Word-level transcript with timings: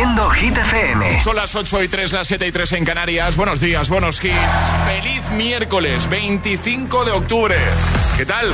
Haciendo 0.00 0.30
Hit 0.30 0.56
FM. 0.56 1.20
Son 1.20 1.36
las 1.36 1.54
8 1.54 1.82
y 1.82 1.88
3, 1.88 2.12
las 2.12 2.26
7 2.26 2.46
y 2.46 2.52
3 2.52 2.72
en 2.72 2.86
Canarias. 2.86 3.36
Buenos 3.36 3.60
días, 3.60 3.90
buenos 3.90 4.24
hits. 4.24 4.32
Feliz 4.86 5.30
miércoles, 5.32 6.08
25 6.08 7.04
de 7.04 7.12
octubre. 7.12 7.54
¿Qué 8.16 8.24
tal? 8.24 8.50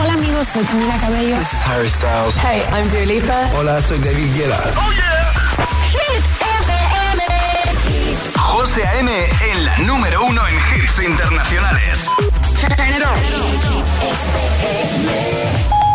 Hola 0.00 0.14
amigos, 0.14 0.48
soy 0.48 0.64
Camila 0.64 0.96
Cabello. 0.98 1.36
This 1.36 1.52
is 1.52 1.66
Harry 1.66 1.90
Styles. 1.90 2.34
Hey, 2.36 2.62
I'm 2.72 2.88
Dua 2.88 3.04
Lipa. 3.04 3.50
Hola, 3.58 3.78
soy 3.82 3.98
David 3.98 4.34
Guetta. 4.34 4.58
¡Oh, 4.74 4.92
yeah! 4.94 5.34
Hit 5.90 6.24
FM. 6.40 7.22
José 8.38 8.86
A.M. 8.86 9.12
en 9.52 9.64
la 9.66 9.78
número 9.80 10.24
uno 10.24 10.48
en 10.48 10.54
hits 10.54 10.98
internacionales. 10.98 12.08
Turn 12.58 12.72
it 12.88 13.04
on. 13.04 13.18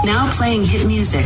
Now 0.06 0.30
playing 0.30 0.64
hit 0.64 0.86
music. 0.86 1.26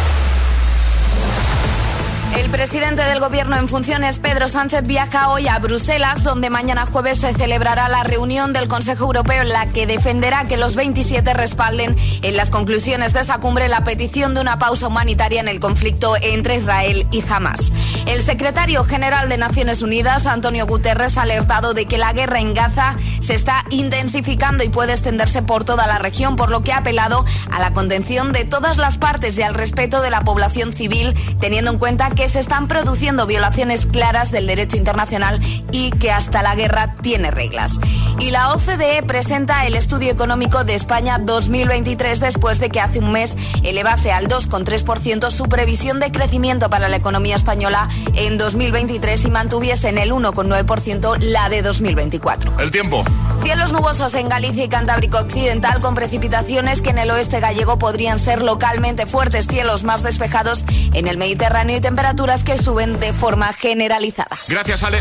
El 2.37 2.49
presidente 2.49 3.01
del 3.03 3.19
gobierno 3.19 3.57
en 3.57 3.67
funciones, 3.67 4.19
Pedro 4.19 4.47
Sánchez, 4.47 4.87
viaja 4.87 5.29
hoy 5.29 5.49
a 5.49 5.59
Bruselas, 5.59 6.23
donde 6.23 6.49
mañana 6.49 6.85
jueves 6.85 7.19
se 7.19 7.33
celebrará 7.33 7.89
la 7.89 8.03
reunión 8.03 8.53
del 8.53 8.69
Consejo 8.69 9.03
Europeo 9.03 9.41
en 9.41 9.49
la 9.49 9.67
que 9.73 9.85
defenderá 9.85 10.45
que 10.45 10.55
los 10.55 10.75
27 10.75 11.33
respalden 11.33 11.95
en 12.21 12.37
las 12.37 12.49
conclusiones 12.49 13.11
de 13.13 13.19
esa 13.19 13.39
cumbre 13.39 13.67
la 13.67 13.83
petición 13.83 14.33
de 14.33 14.41
una 14.41 14.59
pausa 14.59 14.87
humanitaria 14.87 15.41
en 15.41 15.49
el 15.49 15.59
conflicto 15.59 16.15
entre 16.21 16.55
Israel 16.55 17.05
y 17.11 17.21
Hamas. 17.29 17.71
El 18.05 18.21
secretario 18.21 18.85
general 18.85 19.27
de 19.27 19.37
Naciones 19.37 19.81
Unidas, 19.81 20.25
Antonio 20.25 20.65
Guterres, 20.65 21.17
ha 21.17 21.23
alertado 21.23 21.73
de 21.73 21.85
que 21.85 21.97
la 21.97 22.13
guerra 22.13 22.39
en 22.39 22.53
Gaza 22.53 22.95
se 23.19 23.35
está 23.35 23.65
intensificando 23.69 24.63
y 24.63 24.69
puede 24.69 24.93
extenderse 24.93 25.41
por 25.41 25.65
toda 25.65 25.85
la 25.85 25.99
región, 25.99 26.37
por 26.37 26.49
lo 26.49 26.63
que 26.63 26.71
ha 26.71 26.77
apelado 26.77 27.25
a 27.51 27.59
la 27.59 27.73
contención 27.73 28.31
de 28.31 28.45
todas 28.45 28.77
las 28.77 28.97
partes 28.97 29.37
y 29.37 29.41
al 29.43 29.53
respeto 29.53 30.01
de 30.01 30.09
la 30.09 30.23
población 30.23 30.73
civil, 30.73 31.13
teniendo 31.39 31.71
en 31.71 31.77
cuenta 31.77 32.09
que 32.09 32.20
se 32.27 32.39
están 32.39 32.67
produciendo 32.67 33.25
violaciones 33.25 33.85
claras 33.85 34.31
del 34.31 34.47
derecho 34.47 34.77
internacional 34.77 35.39
y 35.71 35.91
que 35.91 36.11
hasta 36.11 36.41
la 36.41 36.55
guerra 36.55 36.95
tiene 37.01 37.31
reglas. 37.31 37.79
Y 38.19 38.31
la 38.31 38.53
OCDE 38.53 39.03
presenta 39.03 39.65
el 39.65 39.75
estudio 39.75 40.11
económico 40.11 40.63
de 40.63 40.75
España 40.75 41.17
2023 41.17 42.19
después 42.19 42.59
de 42.59 42.69
que 42.69 42.79
hace 42.79 42.99
un 42.99 43.11
mes 43.11 43.35
elevase 43.63 44.11
al 44.11 44.27
2,3% 44.27 45.31
su 45.31 45.45
previsión 45.45 45.99
de 45.99 46.11
crecimiento 46.11 46.69
para 46.69 46.89
la 46.89 46.97
economía 46.97 47.35
española 47.35 47.89
en 48.13 48.37
2023 48.37 49.25
y 49.25 49.31
mantuviese 49.31 49.89
en 49.89 49.97
el 49.97 50.11
1,9% 50.11 51.17
la 51.19 51.49
de 51.49 51.61
2024. 51.61 52.59
El 52.59 52.71
tiempo. 52.71 53.03
Cielos 53.43 53.73
nubosos 53.73 54.13
en 54.13 54.29
Galicia 54.29 54.65
y 54.65 54.69
Cantábrico 54.69 55.17
Occidental 55.17 55.81
con 55.81 55.95
precipitaciones 55.95 56.81
que 56.81 56.91
en 56.91 56.99
el 56.99 57.09
oeste 57.09 57.39
gallego 57.39 57.79
podrían 57.79 58.19
ser 58.19 58.43
localmente 58.43 59.07
fuertes, 59.07 59.47
cielos 59.47 59.83
más 59.83 60.03
despejados 60.03 60.63
en 60.93 61.07
el 61.07 61.17
Mediterráneo 61.17 61.77
y 61.77 61.81
temperaturas 62.11 62.43
que 62.43 62.57
suben 62.57 62.99
de 62.99 63.13
forma 63.13 63.53
generalizada. 63.53 64.35
Gracias, 64.49 64.83
Ale. 64.83 64.99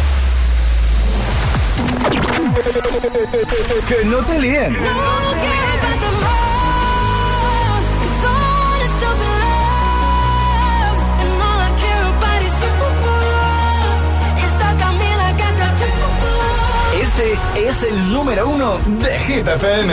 Que 3.89 4.05
no 4.05 4.19
te 4.19 4.39
líen. 4.39 4.77
Este 17.03 17.69
es 17.69 17.83
el 17.83 18.12
número 18.12 18.48
uno 18.48 18.78
de 19.03 19.19
Hit 19.19 19.48
FM. 19.48 19.92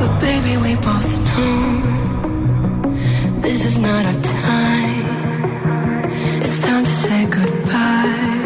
But 0.00 0.20
baby, 0.20 0.56
we 0.56 0.74
both 0.76 1.24
know 1.36 1.73
this 3.54 3.66
is 3.66 3.78
not 3.78 4.04
our 4.04 4.20
time. 4.20 6.10
It's 6.42 6.58
time 6.60 6.82
to 6.82 6.90
say 6.90 7.26
goodbye 7.30 8.43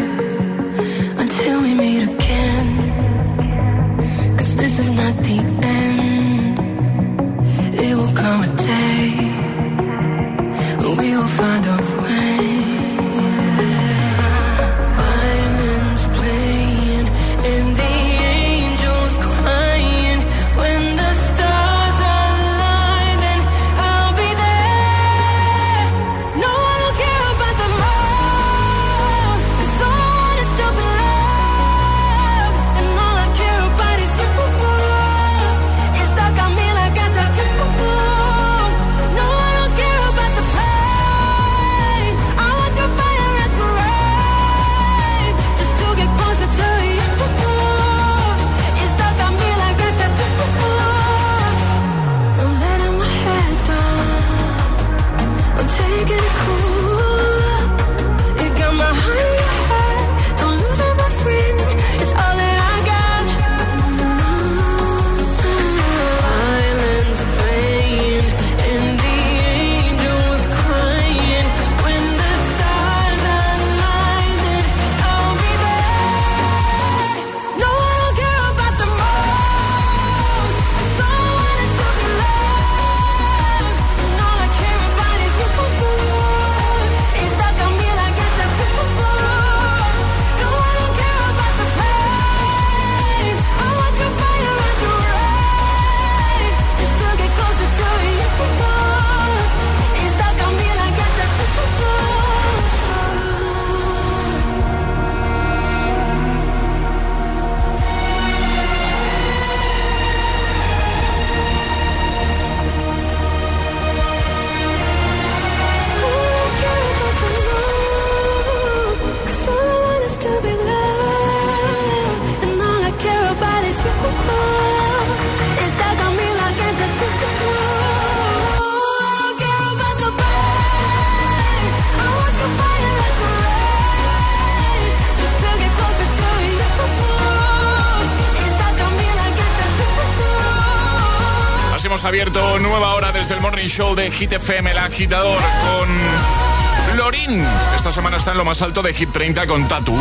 Show 143.69 143.93
de 143.93 144.09
Hit 144.09 144.33
FM, 144.33 144.71
el 144.71 144.77
agitador, 144.79 145.37
con 145.37 146.97
Lorin. 146.97 147.45
Esta 147.75 147.91
semana 147.91 148.17
está 148.17 148.31
en 148.31 148.39
lo 148.39 148.45
más 148.45 148.63
alto 148.63 148.81
de 148.81 148.95
Hit 148.95 149.11
30 149.11 149.45
con 149.45 149.67
Tatu. 149.67 149.95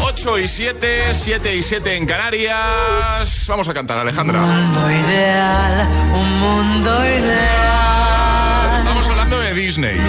8 0.00 0.38
y 0.38 0.48
7, 0.48 1.12
7 1.12 1.54
y 1.54 1.62
7 1.62 1.96
en 1.96 2.06
Canarias. 2.06 3.44
Vamos 3.46 3.68
a 3.68 3.74
cantar, 3.74 3.98
Alejandra. 3.98 4.40
mundo 4.40 4.90
ideal, 4.90 5.88
un 6.14 6.40
mundo 6.40 7.04
ideal. 7.04 8.78
Estamos 8.78 9.06
hablando 9.06 9.38
de 9.38 9.52
Disney. 9.52 10.00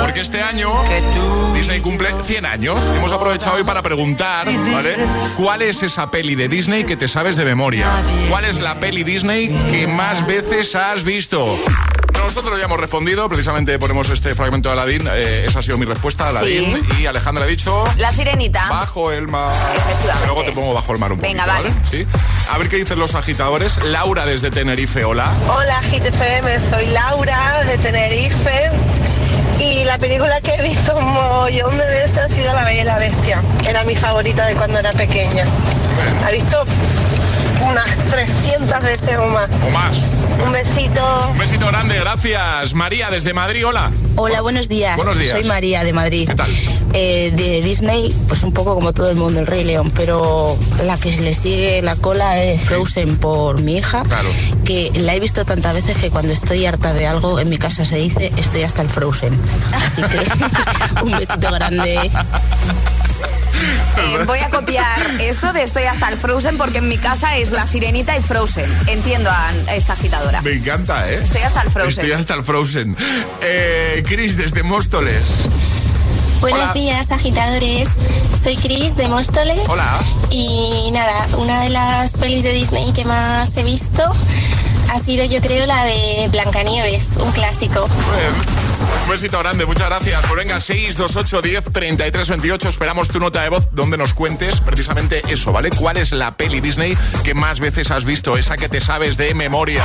Porque 0.00 0.20
este 0.20 0.40
año 0.40 0.70
Disney 1.54 1.80
cumple 1.80 2.10
100 2.22 2.46
años. 2.46 2.88
Hemos 2.96 3.10
aprovechado 3.10 3.56
hoy 3.56 3.64
para 3.64 3.82
preguntar, 3.82 4.46
¿vale? 4.72 4.96
¿Cuál 5.36 5.62
es 5.62 5.82
esa 5.82 6.08
peli 6.10 6.36
de 6.36 6.48
Disney 6.48 6.84
que 6.84 6.96
te 6.96 7.08
sabes 7.08 7.36
de 7.36 7.44
memoria? 7.44 7.88
¿Cuál 8.30 8.44
es 8.44 8.60
la 8.60 8.78
peli 8.78 9.02
Disney 9.02 9.48
que 9.72 9.88
más 9.88 10.24
veces 10.24 10.76
has 10.76 11.02
visto? 11.02 11.58
Nosotros 12.26 12.58
ya 12.58 12.64
hemos 12.64 12.80
respondido, 12.80 13.28
precisamente 13.28 13.78
ponemos 13.78 14.08
este 14.08 14.34
fragmento 14.34 14.68
de 14.68 14.72
Aladdin. 14.72 15.08
eh, 15.14 15.44
esa 15.46 15.60
ha 15.60 15.62
sido 15.62 15.78
mi 15.78 15.86
respuesta, 15.86 16.28
Aladdin. 16.28 16.84
Y 16.98 17.06
Alejandra 17.06 17.44
ha 17.44 17.46
dicho. 17.46 17.84
La 17.98 18.10
sirenita. 18.10 18.68
Bajo 18.68 19.12
el 19.12 19.28
mar. 19.28 19.54
Efectivamente. 19.76 20.26
Luego 20.26 20.42
te 20.44 20.50
pongo 20.52 20.74
bajo 20.74 20.92
el 20.92 20.98
mar 20.98 21.12
un 21.12 21.20
Venga, 21.20 21.44
poquito, 21.44 21.62
vale. 21.62 21.74
¿Sí? 21.88 22.06
A 22.52 22.58
ver 22.58 22.68
qué 22.68 22.76
dicen 22.78 22.98
los 22.98 23.14
agitadores. 23.14 23.76
Laura 23.84 24.26
desde 24.26 24.50
Tenerife, 24.50 25.04
hola. 25.04 25.32
Hola 25.48 25.80
GTFM, 25.82 26.60
soy 26.60 26.86
Laura 26.86 27.62
de 27.64 27.78
Tenerife 27.78 28.70
y 29.60 29.84
la 29.84 29.96
película 29.96 30.40
que 30.40 30.52
he 30.52 30.62
visto 30.62 30.96
un 30.98 31.04
mogollón 31.04 31.78
de 31.78 31.86
veces 31.86 32.18
ha 32.18 32.28
sido 32.28 32.52
La 32.54 32.64
Bella 32.64 32.82
y 32.82 32.84
la 32.86 32.98
Bestia. 32.98 33.40
Era 33.64 33.84
mi 33.84 33.94
favorita 33.94 34.46
de 34.46 34.56
cuando 34.56 34.80
era 34.80 34.92
pequeña. 34.92 35.46
He 36.28 36.32
visto 36.34 36.64
unas 37.68 37.96
300 38.10 38.82
veces 38.82 39.16
o 39.18 39.26
más. 39.28 39.48
O 39.66 39.70
más. 39.70 39.98
Un 40.44 40.52
besito. 40.52 41.28
Un 41.30 41.38
besito 41.38 41.66
grande, 41.66 41.98
gracias. 41.98 42.74
María 42.74 43.10
desde 43.10 43.32
Madrid, 43.32 43.66
hola. 43.66 43.90
Hola, 44.16 44.40
buenos 44.42 44.68
días. 44.68 44.96
Buenos 44.96 45.18
días. 45.18 45.38
Soy 45.38 45.44
María 45.48 45.82
de 45.84 45.92
Madrid. 45.92 46.28
¿Qué 46.28 46.34
tal? 46.34 46.50
Eh, 46.92 47.32
de 47.34 47.60
Disney, 47.62 48.14
pues 48.28 48.42
un 48.42 48.52
poco 48.52 48.74
como 48.74 48.92
todo 48.92 49.10
el 49.10 49.16
mundo, 49.16 49.40
el 49.40 49.46
Rey 49.46 49.64
León, 49.64 49.90
pero 49.94 50.56
la 50.84 50.96
que 50.96 51.10
le 51.20 51.34
sigue 51.34 51.82
la 51.82 51.96
cola 51.96 52.42
es 52.42 52.62
Frozen 52.62 53.16
por 53.18 53.60
mi 53.60 53.76
hija, 53.78 54.02
Claro. 54.04 54.28
que 54.64 54.90
la 54.94 55.14
he 55.14 55.20
visto 55.20 55.44
tantas 55.44 55.74
veces 55.74 55.96
que 55.98 56.10
cuando 56.10 56.32
estoy 56.32 56.64
harta 56.64 56.92
de 56.94 57.06
algo, 57.06 57.38
en 57.40 57.48
mi 57.50 57.58
casa 57.58 57.84
se 57.84 57.96
dice, 57.96 58.32
estoy 58.36 58.62
hasta 58.62 58.82
el 58.82 58.88
Frozen. 58.88 59.38
Así 59.86 60.02
que 60.02 60.18
un 61.02 61.12
besito 61.12 61.50
grande. 61.50 62.10
Eh, 63.96 64.18
voy 64.26 64.40
a 64.40 64.50
copiar 64.50 65.10
esto 65.20 65.54
de 65.54 65.62
estoy 65.62 65.84
hasta 65.84 66.08
el 66.10 66.18
Frozen 66.18 66.58
porque 66.58 66.78
en 66.78 66.88
mi 66.88 66.98
casa 66.98 67.38
es 67.38 67.50
la 67.50 67.66
sirenita 67.66 68.14
y 68.16 68.22
Frozen. 68.22 68.70
Entiendo 68.88 69.30
a 69.30 69.52
esta 69.74 69.94
agitadora. 69.94 70.42
Me 70.42 70.52
encanta, 70.52 71.10
¿eh? 71.10 71.20
Estoy 71.22 71.40
hasta 71.40 71.62
el 71.62 71.70
Frozen. 71.70 71.88
Estoy 71.88 72.12
hasta 72.12 72.34
el 72.34 72.44
Frozen. 72.44 72.94
Eh, 73.40 74.04
Chris 74.06 74.36
desde 74.36 74.62
Móstoles. 74.62 75.48
Buenos 76.40 76.60
Hola. 76.60 76.72
días, 76.74 77.10
agitadores. 77.10 77.90
Soy 78.42 78.56
Cris 78.56 78.96
de 78.96 79.08
Móstoles. 79.08 79.60
Hola. 79.68 79.98
Y 80.30 80.90
nada, 80.92 81.26
una 81.38 81.62
de 81.62 81.70
las 81.70 82.18
pelis 82.18 82.44
de 82.44 82.52
Disney 82.52 82.92
que 82.92 83.06
más 83.06 83.56
he 83.56 83.64
visto 83.64 84.02
ha 84.92 84.98
sido, 84.98 85.24
yo 85.24 85.40
creo, 85.40 85.66
la 85.66 85.84
de 85.84 86.28
Blancanieves, 86.30 87.16
un 87.16 87.32
clásico. 87.32 87.88
Bien. 87.88 88.75
Un 89.04 89.10
besito 89.10 89.38
grande, 89.38 89.66
muchas 89.66 89.88
gracias. 89.88 90.20
Pues 90.26 90.36
venga, 90.36 90.60
628 90.60 91.42
10 91.42 91.64
33 91.72 92.28
28. 92.28 92.68
Esperamos 92.68 93.08
tu 93.08 93.20
nota 93.20 93.42
de 93.42 93.48
voz 93.48 93.68
donde 93.72 93.96
nos 93.96 94.14
cuentes 94.14 94.60
precisamente 94.60 95.22
eso, 95.28 95.52
¿vale? 95.52 95.70
¿Cuál 95.70 95.96
es 95.96 96.12
la 96.12 96.32
peli 96.32 96.60
Disney 96.60 96.96
que 97.24 97.34
más 97.34 97.60
veces 97.60 97.90
has 97.90 98.04
visto? 98.04 98.36
Esa 98.36 98.56
que 98.56 98.68
te 98.68 98.80
sabes 98.80 99.16
de 99.16 99.34
memoria. 99.34 99.84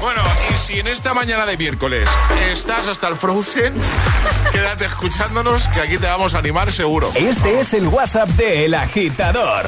Bueno, 0.00 0.22
y 0.52 0.56
si 0.56 0.78
en 0.78 0.88
esta 0.88 1.14
mañana 1.14 1.46
de 1.46 1.56
miércoles 1.56 2.08
estás 2.50 2.88
hasta 2.88 3.08
el 3.08 3.16
Frozen, 3.16 3.74
quédate 4.52 4.86
escuchándonos 4.86 5.68
que 5.68 5.80
aquí 5.80 5.98
te 5.98 6.06
vamos 6.06 6.34
a 6.34 6.38
animar 6.38 6.72
seguro. 6.72 7.10
Este 7.14 7.60
es 7.60 7.74
el 7.74 7.88
WhatsApp 7.88 8.28
de 8.30 8.66
El 8.66 8.74
Agitador. 8.74 9.66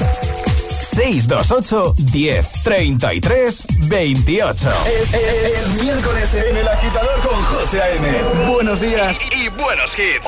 628 0.83 1.93
10 1.97 2.51
33 2.63 3.65
28. 3.87 4.69
Es, 4.85 5.13
es- 5.13 5.57
es 5.57 5.67
miércoles 5.81 6.33
en 6.35 6.57
el 6.57 6.67
agitador 6.67 7.19
con 7.21 7.41
José 7.43 7.81
A.M. 7.81 8.21
Buenos 8.51 8.79
días. 8.81 9.17
Y, 9.35 9.45
y 9.45 9.49
buenos 9.49 9.91
hits. 9.97 10.27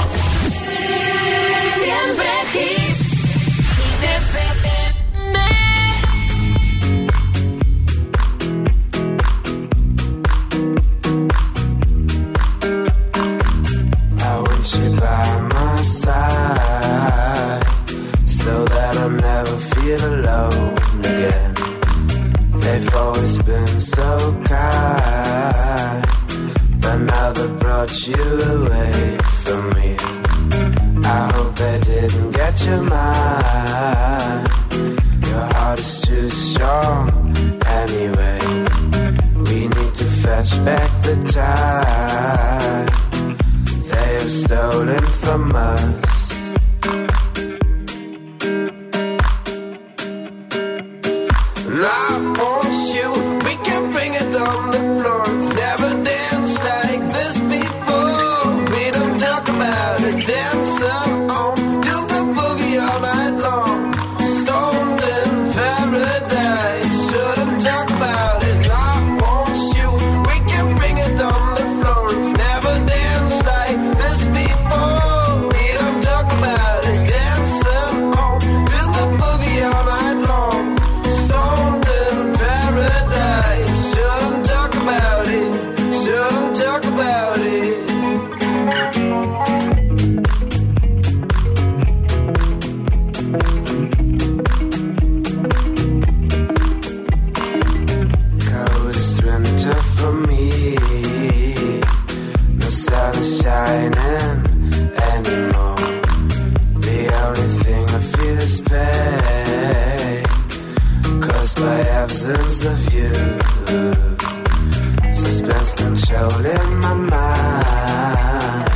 Suspense 115.11 115.71
controlling 115.75 116.71
my 116.85 116.93
mind. 116.93 118.69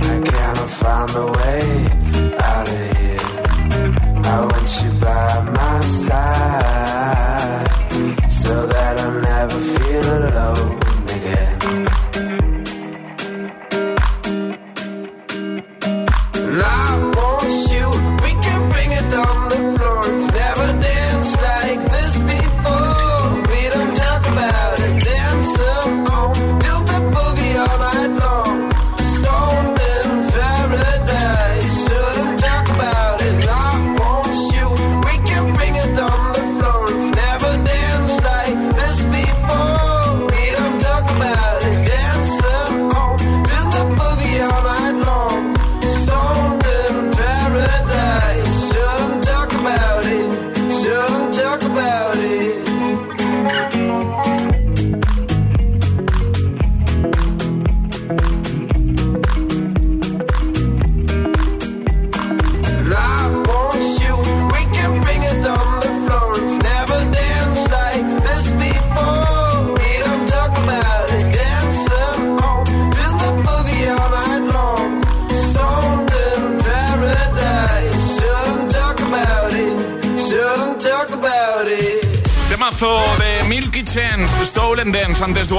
I 0.00 0.20
cannot 0.24 0.70
find 0.80 1.10
a 1.22 1.26
way 1.36 1.62
out 2.50 2.68
of 2.68 2.80
here. 2.98 3.26
I 4.24 4.36
want 4.50 4.70
you 4.82 4.87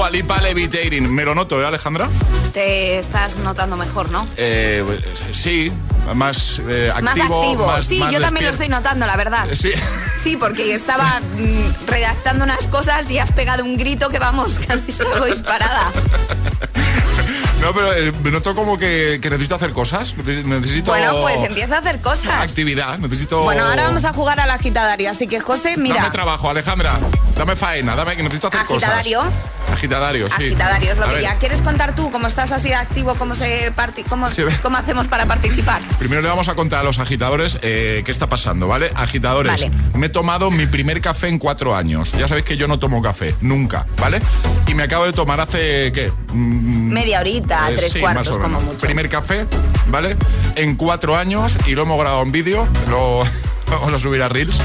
Dua 0.00 0.10
Lipa, 0.10 0.40
Levitating. 0.40 1.12
Me 1.14 1.24
lo 1.24 1.34
noto, 1.34 1.60
¿eh, 1.60 1.66
Alejandra? 1.66 2.08
Te 2.52 2.98
estás 2.98 3.36
notando 3.38 3.76
mejor, 3.76 4.10
¿no? 4.10 4.26
Eh, 4.36 4.82
sí, 5.32 5.72
más 6.14 6.60
eh, 6.68 6.90
más 7.02 7.16
activo. 7.18 7.42
activo. 7.42 7.66
más- 7.66 7.84
sí, 7.86 7.98
más 7.98 8.12
yo 8.12 8.20
también 8.20 8.46
lo 8.46 8.52
estoy 8.52 8.68
notando, 8.68 9.06
la 9.06 9.16
verdad. 9.16 9.50
Eh, 9.50 9.56
Sí. 9.56 9.72
Sí, 10.22 10.36
porque 10.36 10.74
estaba 10.74 11.20
mm, 11.20 11.86
redactando 11.90 12.44
unas 12.44 12.66
cosas 12.66 13.10
y 13.10 13.18
has 13.18 13.32
pegado 13.32 13.64
un 13.64 13.76
grito 13.78 14.08
que 14.10 14.18
vamos, 14.18 14.58
casi 14.66 14.92
salgo 14.92 15.24
disparada. 15.26 15.90
No, 17.60 17.74
pero 17.74 17.92
eh, 17.92 18.10
me 18.24 18.30
noto 18.30 18.54
como 18.54 18.78
que, 18.78 19.18
que 19.20 19.28
necesito 19.28 19.54
hacer 19.54 19.72
cosas. 19.74 20.16
Neces- 20.16 20.44
Necesito. 20.46 20.92
Bueno, 20.92 21.20
pues 21.20 21.42
empieza 21.42 21.76
a 21.76 21.80
hacer 21.80 22.00
cosas. 22.00 22.40
Actividad, 22.40 22.98
necesito. 22.98 23.42
Bueno, 23.42 23.66
ahora 23.66 23.82
vamos 23.82 24.06
a 24.06 24.14
jugar 24.14 24.40
al 24.40 24.48
agitadario, 24.50 25.10
así 25.10 25.26
que 25.26 25.40
José, 25.40 25.72
Dame 25.72 25.82
mira, 25.82 26.10
trabajo, 26.10 26.48
Alejandra. 26.48 26.98
Dame 27.36 27.56
faena, 27.56 27.94
dame 27.96 28.16
que 28.16 28.22
necesito 28.22 28.48
hacer 28.48 28.60
Agitadario. 28.60 29.18
cosas. 29.18 29.32
Agitadario, 29.34 29.59
sí. 29.76 30.44
agitadario 30.46 30.92
es 30.92 30.98
lo 30.98 31.04
A 31.04 31.08
que 31.08 31.14
ver, 31.14 31.22
ya. 31.22 31.34
¿Quieres 31.36 31.62
contar 31.62 31.94
tú 31.94 32.10
cómo 32.10 32.26
estás 32.26 32.52
así 32.52 32.68
de 32.68 32.74
activo, 32.74 33.14
cómo 33.16 33.34
se 33.34 33.72
cómo, 34.08 34.28
Sí. 34.28 34.42
cómo 34.62 34.76
hacemos 34.76 35.08
para 35.08 35.26
participar? 35.26 35.80
Primero 35.98 36.22
le 36.22 36.28
vamos 36.28 36.48
a 36.48 36.54
contar 36.54 36.80
a 36.80 36.82
los 36.82 36.98
agitadores 36.98 37.58
eh, 37.62 38.02
qué 38.04 38.10
está 38.12 38.28
pasando, 38.28 38.68
¿vale? 38.68 38.90
Agitadores, 38.94 39.52
Vale. 39.52 39.70
me 39.94 40.06
he 40.06 40.10
tomado 40.10 40.50
mi 40.50 40.66
primer 40.66 41.00
café 41.00 41.28
en 41.28 41.38
cuatro 41.38 41.74
años. 41.74 42.12
Ya 42.12 42.28
sabéis 42.28 42.44
que 42.46 42.56
yo 42.56 42.68
no 42.68 42.78
tomo 42.78 43.02
café, 43.02 43.34
nunca, 43.40 43.86
¿vale? 43.98 44.20
Y 44.66 44.74
me 44.74 44.82
acabo 44.82 45.06
de 45.06 45.12
tomar 45.12 45.40
hace, 45.40 45.92
¿qué? 45.92 46.12
Mm, 46.32 46.92
Media 46.92 47.20
horita, 47.20 47.70
eh, 47.70 47.74
tres 47.76 47.92
sí, 47.92 48.00
cuartos 48.00 48.36
como 48.38 48.60
mucho. 48.60 48.78
Primer 48.78 49.08
café, 49.08 49.46
¿vale? 49.88 50.16
En 50.56 50.76
cuatro 50.76 51.16
años 51.16 51.56
y 51.66 51.72
lo 51.74 51.82
hemos 51.82 51.98
grabado 51.98 52.22
en 52.22 52.32
vídeo, 52.32 52.66
lo 52.88 53.22
vamos 53.80 53.92
a 53.92 53.98
subir 53.98 54.22
a 54.22 54.28
Reels. 54.28 54.58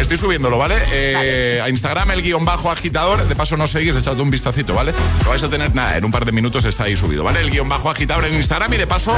Estoy 0.00 0.16
subiéndolo, 0.16 0.56
¿vale? 0.58 0.76
Eh, 0.92 1.60
A 1.62 1.68
Instagram, 1.68 2.10
el 2.12 2.22
guion 2.22 2.44
bajo 2.44 2.70
agitador. 2.70 3.26
De 3.28 3.36
paso, 3.36 3.56
no 3.56 3.66
seguís, 3.66 3.94
echad 3.96 4.18
un 4.18 4.30
vistacito, 4.30 4.74
¿vale? 4.74 4.92
Lo 5.24 5.30
vais 5.30 5.42
a 5.42 5.48
tener, 5.50 5.74
nada, 5.74 5.96
en 5.96 6.04
un 6.04 6.10
par 6.10 6.24
de 6.24 6.32
minutos 6.32 6.64
está 6.64 6.84
ahí 6.84 6.96
subido, 6.96 7.22
¿vale? 7.24 7.40
El 7.40 7.50
guion 7.50 7.68
bajo 7.68 7.90
agitador 7.90 8.24
en 8.26 8.34
Instagram 8.34 8.72
y 8.74 8.76
de 8.78 8.86
paso, 8.86 9.14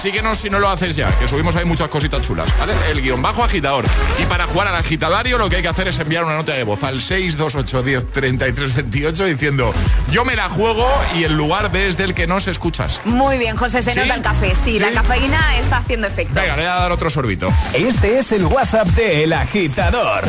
síguenos 0.00 0.38
si 0.38 0.50
no 0.50 0.58
lo 0.58 0.68
haces 0.68 0.96
ya, 0.96 1.08
que 1.18 1.28
subimos 1.28 1.54
ahí 1.56 1.64
muchas 1.64 1.88
cositas 1.88 2.22
chulas, 2.22 2.48
¿vale? 2.58 2.72
El 2.90 3.00
guion 3.00 3.22
bajo 3.22 3.44
agitador. 3.44 3.84
Y 4.20 4.24
para 4.24 4.46
jugar 4.46 4.68
al 4.68 4.74
agitadario, 4.76 5.38
lo 5.38 5.48
que 5.48 5.56
hay 5.56 5.62
que 5.62 5.68
hacer 5.68 5.86
es 5.88 5.98
enviar 6.00 6.24
una 6.24 6.34
nota 6.34 6.52
de 6.52 6.64
voz 6.64 6.82
al 6.82 7.00
628 7.00 7.82
10 7.82 8.12
33 8.12 8.74
28 8.74 9.24
diciendo, 9.26 9.72
yo 10.10 10.24
me 10.24 10.34
la 10.34 10.48
juego 10.48 10.88
y 11.16 11.22
el 11.24 11.36
lugar 11.36 11.70
desde 11.70 12.04
el 12.04 12.14
que 12.14 12.26
nos 12.26 12.48
escuchas. 12.48 13.00
Muy 13.04 13.38
bien, 13.38 13.56
José, 13.56 13.82
se 13.82 13.92
¿Sí? 13.92 14.00
nota 14.00 14.14
el 14.14 14.22
café. 14.22 14.52
Sí, 14.64 14.78
la 14.80 14.88
¿Sí? 14.88 14.94
cafeína 14.94 15.56
está 15.58 15.76
haciendo 15.78 16.06
efecto. 16.08 16.34
Venga, 16.40 16.56
le 16.56 16.62
voy 16.62 16.70
a 16.70 16.74
dar 16.74 16.92
otro 16.92 17.08
sorbito. 17.08 17.48
Este 17.72 18.18
es 18.18 18.32
el 18.32 18.44
WhatsApp 18.46 18.83
WhatsApp 18.84 18.96
de 18.96 19.24
El 19.24 19.32
Agitador. 19.32 20.24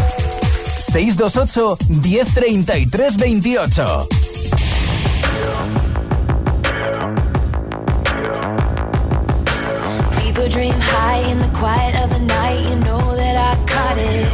628 0.91 1.77
1033 1.89 3.17
28. 3.17 4.07
People 10.21 10.49
dream 10.49 10.73
high 10.79 11.31
in 11.31 11.39
the 11.39 11.49
quiet 11.53 11.95
of 12.03 12.09
the 12.09 12.19
night. 12.19 12.69
You 12.69 12.75
know 12.77 13.15
that 13.15 13.35
I 13.35 13.55
caught 13.65 13.97
it. 13.97 14.29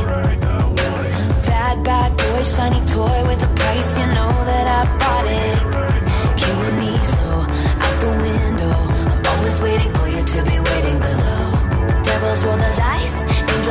Bad, 1.45 1.83
bad 1.83 2.17
boy, 2.17 2.43
shiny 2.43 2.81
toy 2.87 3.27
with 3.27 3.43
a 3.43 3.47
price. 3.55 3.97
You 3.99 4.07
know 4.07 4.45
that 4.45 4.67
I 4.67 4.97
bought 4.99 5.27
it. 5.27 5.90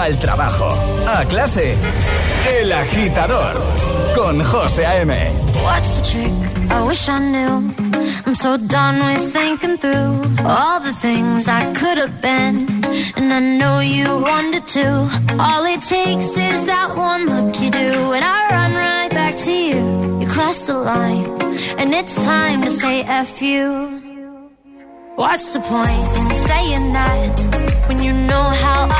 al 0.00 0.18
trabajo, 0.18 0.74
a 1.06 1.24
clase. 1.26 1.76
El 2.58 2.72
agitador 2.72 3.54
con 4.16 4.42
José 4.42 4.84
A.M. 4.86 5.12
What's 5.62 5.98
the 5.98 6.02
trick? 6.10 6.32
I 6.70 6.82
wish 6.86 7.08
I 7.08 7.18
knew. 7.18 7.74
I'm 8.26 8.34
so 8.34 8.56
done 8.56 8.98
with 8.98 9.32
thinking 9.32 9.76
through 9.76 10.46
all 10.46 10.80
the 10.80 10.92
things 10.92 11.48
I 11.48 11.72
could 11.74 11.98
have 11.98 12.20
been. 12.22 12.56
And 13.16 13.32
I 13.32 13.40
know 13.40 13.80
you 13.80 14.08
wanted 14.18 14.66
to. 14.78 14.86
All 15.38 15.64
it 15.66 15.82
takes 15.82 16.30
is 16.48 16.66
that 16.66 16.88
one 16.96 17.26
look 17.26 17.60
you 17.60 17.70
do, 17.70 18.12
and 18.16 18.24
I 18.24 18.40
run 18.56 18.72
right 18.74 19.10
back 19.10 19.36
to 19.44 19.52
you. 19.52 20.20
You 20.20 20.26
cross 20.28 20.66
the 20.66 20.78
line, 20.78 21.26
and 21.78 21.92
it's 21.92 22.16
time 22.24 22.62
to 22.62 22.70
say 22.70 23.02
F 23.02 23.42
you. 23.42 24.00
What's 25.16 25.52
the 25.52 25.60
point 25.60 26.08
in 26.20 26.34
saying 26.48 26.92
that 26.94 27.88
when 27.88 28.02
you 28.02 28.12
know 28.12 28.46
how 28.64 28.88
I 28.90 28.99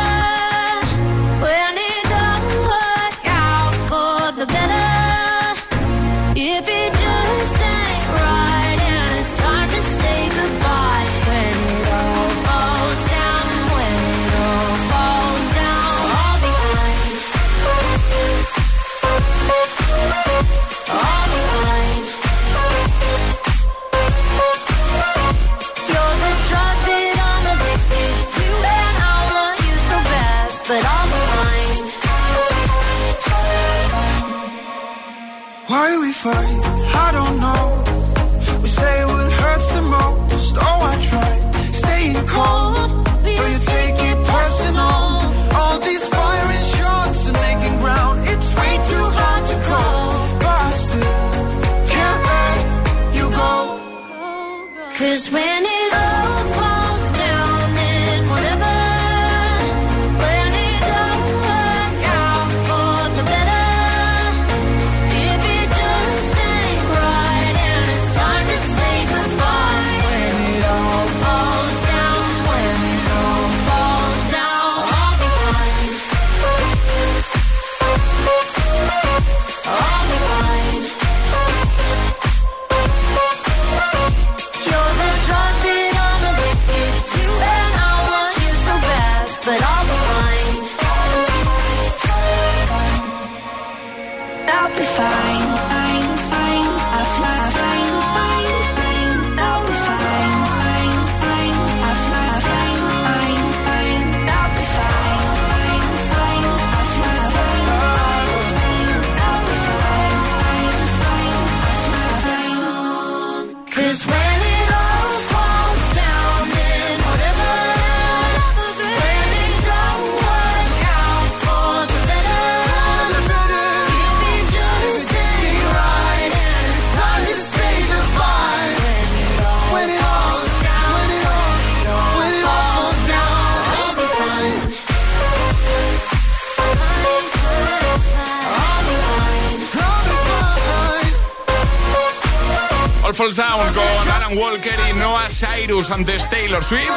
Falls 143.21 143.35
Down 143.35 143.71
con 143.75 144.11
Alan 144.11 144.35
Walker 144.35 144.73
y 144.89 144.97
Noah 144.97 145.27
Cyrus 145.29 145.91
antes 145.91 146.27
Taylor 146.27 146.63
Swift. 146.63 146.89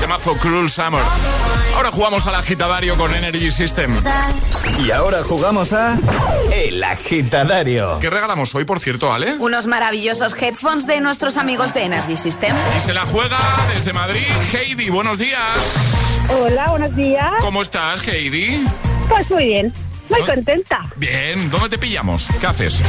Temazo 0.00 0.36
Cruel 0.36 0.68
Summer. 0.68 1.00
Ahora 1.76 1.92
jugamos 1.92 2.26
al 2.26 2.34
agitadario 2.34 2.96
con 2.96 3.14
Energy 3.14 3.52
System. 3.52 3.94
Y 4.84 4.90
ahora 4.90 5.22
jugamos 5.22 5.72
a 5.72 5.96
El 6.52 6.82
Agitadario. 6.82 8.00
¿Qué 8.00 8.10
regalamos 8.10 8.52
hoy, 8.56 8.64
por 8.64 8.80
cierto, 8.80 9.12
Ale? 9.12 9.36
Unos 9.38 9.68
maravillosos 9.68 10.34
headphones 10.42 10.84
de 10.88 11.00
nuestros 11.00 11.36
amigos 11.36 11.72
de 11.74 11.84
Energy 11.84 12.16
System. 12.16 12.56
Y 12.76 12.80
se 12.80 12.92
la 12.92 13.06
juega 13.06 13.38
desde 13.72 13.92
Madrid 13.92 14.26
Heidi. 14.52 14.90
Buenos 14.90 15.18
días. 15.18 15.40
Hola, 16.28 16.70
buenos 16.70 16.96
días. 16.96 17.34
¿Cómo 17.38 17.62
estás, 17.62 18.04
Heidi? 18.08 18.66
Pues 19.08 19.30
muy 19.30 19.46
bien, 19.46 19.72
muy 20.10 20.20
contenta. 20.22 20.82
Bien, 20.96 21.50
¿dónde 21.50 21.68
te 21.68 21.78
pillamos? 21.78 22.26
¿Qué 22.40 22.46
haces? 22.46 22.80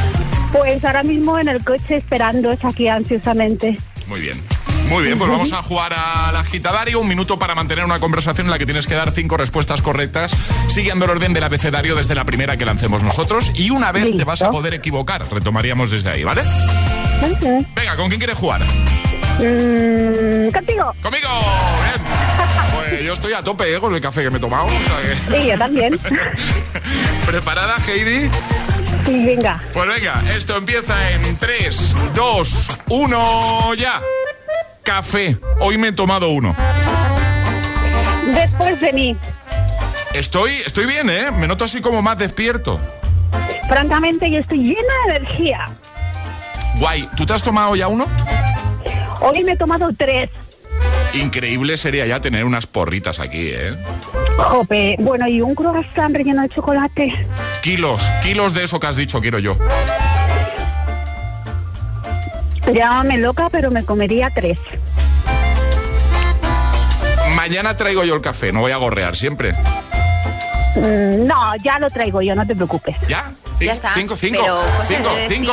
Pues 0.52 0.84
ahora 0.84 1.02
mismo 1.02 1.38
en 1.38 1.48
el 1.48 1.64
coche 1.64 1.96
esperando 1.96 2.56
aquí 2.62 2.88
ansiosamente. 2.88 3.78
Muy 4.06 4.20
bien. 4.20 4.42
Muy 4.88 5.04
bien, 5.04 5.18
pues 5.18 5.30
vamos 5.30 5.52
a 5.52 5.62
jugar 5.62 5.92
al 5.94 6.34
agitadario. 6.34 6.98
Un 6.98 7.06
minuto 7.06 7.38
para 7.38 7.54
mantener 7.54 7.84
una 7.84 8.00
conversación 8.00 8.48
en 8.48 8.50
la 8.50 8.58
que 8.58 8.66
tienes 8.66 8.88
que 8.88 8.94
dar 8.94 9.12
cinco 9.12 9.36
respuestas 9.36 9.82
correctas, 9.82 10.36
siguiendo 10.68 11.04
el 11.04 11.12
orden 11.12 11.32
del 11.32 11.44
abecedario 11.44 11.94
desde 11.94 12.16
la 12.16 12.24
primera 12.24 12.56
que 12.56 12.64
lancemos 12.64 13.04
nosotros. 13.04 13.52
Y 13.54 13.70
una 13.70 13.92
vez 13.92 14.16
te 14.16 14.24
vas 14.24 14.42
a 14.42 14.50
poder 14.50 14.74
equivocar. 14.74 15.24
Retomaríamos 15.30 15.92
desde 15.92 16.10
ahí, 16.10 16.24
¿vale? 16.24 16.42
Venga, 17.76 17.96
¿con 17.96 18.08
quién 18.08 18.18
quieres 18.18 18.36
jugar? 18.36 18.62
Mm, 19.38 20.50
contigo. 20.52 20.92
¡Conmigo! 21.00 21.28
Bien. 21.82 22.19
Pues 22.90 23.04
yo 23.04 23.12
estoy 23.12 23.32
a 23.32 23.42
tope 23.42 23.74
¿eh? 23.74 23.80
con 23.80 23.94
el 23.94 24.00
café 24.00 24.22
que 24.22 24.30
me 24.30 24.38
he 24.38 24.40
tomado. 24.40 24.66
o 24.66 24.70
sea 24.70 25.02
que- 25.02 25.40
Sí, 25.42 25.48
yo 25.48 25.58
también. 25.58 25.98
¿Preparada, 27.26 27.76
Heidi? 27.86 28.28
Sí, 29.06 29.24
venga. 29.24 29.60
Pues 29.72 29.88
venga, 29.88 30.22
esto 30.36 30.56
empieza 30.56 31.10
en 31.12 31.36
3, 31.36 31.96
2, 32.14 32.70
1, 32.88 33.74
ya. 33.74 34.00
Café. 34.82 35.36
Hoy 35.60 35.78
me 35.78 35.88
he 35.88 35.92
tomado 35.92 36.28
uno. 36.30 36.54
Después 38.34 38.80
de 38.80 38.92
mí. 38.92 39.16
Estoy, 40.14 40.50
estoy 40.66 40.86
bien, 40.86 41.08
¿eh? 41.08 41.30
Me 41.30 41.46
noto 41.46 41.64
así 41.64 41.80
como 41.80 42.02
más 42.02 42.18
despierto. 42.18 42.80
Francamente, 43.68 44.30
yo 44.30 44.38
estoy 44.38 44.58
llena 44.58 44.94
de 45.08 45.16
energía. 45.16 45.64
Guay, 46.76 47.08
¿tú 47.16 47.24
te 47.24 47.32
has 47.32 47.42
tomado 47.42 47.76
ya 47.76 47.86
uno? 47.88 48.06
Hoy 49.20 49.44
me 49.44 49.52
he 49.52 49.56
tomado 49.56 49.88
tres. 49.96 50.30
Increíble 51.14 51.76
sería 51.76 52.06
ya 52.06 52.20
tener 52.20 52.44
unas 52.44 52.66
porritas 52.66 53.18
aquí, 53.20 53.50
¿eh? 53.52 53.74
Jope. 54.36 54.96
Bueno, 55.00 55.28
y 55.28 55.40
un 55.40 55.54
croissant 55.54 56.14
relleno 56.14 56.42
de 56.42 56.48
chocolate. 56.48 57.26
Kilos, 57.62 58.02
kilos 58.22 58.54
de 58.54 58.64
eso 58.64 58.80
que 58.80 58.86
has 58.86 58.96
dicho 58.96 59.20
quiero 59.20 59.38
yo. 59.38 59.56
Llámame 62.72 63.18
loca, 63.18 63.48
pero 63.50 63.70
me 63.70 63.84
comería 63.84 64.30
tres. 64.34 64.58
Mañana 67.34 67.74
traigo 67.74 68.04
yo 68.04 68.14
el 68.14 68.20
café, 68.20 68.52
no 68.52 68.60
voy 68.60 68.72
a 68.72 68.76
gorrear 68.76 69.16
siempre. 69.16 69.52
Mm, 70.76 71.26
no, 71.26 71.56
ya 71.64 71.78
lo 71.78 71.88
traigo 71.90 72.22
yo, 72.22 72.34
no 72.34 72.46
te 72.46 72.54
preocupes. 72.54 72.96
¿Ya? 73.08 73.32
Ya 73.60 73.72
está. 73.72 73.92
Cinco, 73.94 74.16
cinco. 74.16 74.40
Pero, 74.40 74.56
José, 74.78 74.96
cinco, 74.96 75.10
cinco. 75.28 75.52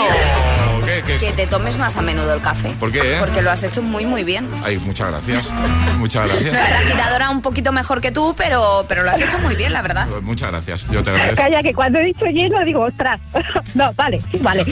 Decir 0.88 1.04
¿Qué, 1.06 1.18
qué? 1.20 1.26
Que 1.28 1.32
te 1.34 1.48
tomes 1.48 1.78
más 1.78 1.96
a 1.98 2.02
menudo 2.02 2.34
el 2.34 2.42
café. 2.42 2.70
¿Por 2.80 2.92
qué, 2.92 3.16
eh? 3.16 3.18
Porque 3.20 3.42
lo 3.42 3.52
has 3.52 3.64
hecho 3.64 3.82
muy, 3.82 4.06
muy 4.06 4.24
bien. 4.24 4.48
Ay, 4.66 4.78
muchas 4.80 5.10
gracias. 5.12 5.50
Muchas 5.98 6.28
Nuestra 6.28 6.52
gracias. 6.52 6.80
agitadora 6.86 7.30
un 7.30 7.42
poquito 7.42 7.72
mejor 7.72 8.02
que 8.02 8.12
tú, 8.12 8.34
pero, 8.38 8.86
pero 8.88 9.04
lo 9.04 9.12
has 9.12 9.22
hecho 9.22 9.40
muy 9.40 9.56
bien, 9.56 9.74
la 9.74 9.82
verdad. 9.82 10.08
Muchas 10.22 10.50
gracias, 10.52 10.88
yo 10.92 11.04
te 11.04 11.10
agradezco. 11.12 11.44
Calla, 11.44 11.62
que 11.62 11.74
cuando 11.74 12.00
he 12.00 12.06
dicho 12.06 12.26
lleno 12.26 12.64
digo, 12.66 12.82
ostras. 12.86 13.20
no, 13.76 13.94
vale, 13.94 14.20
sí, 14.32 14.38
vale. 14.42 14.64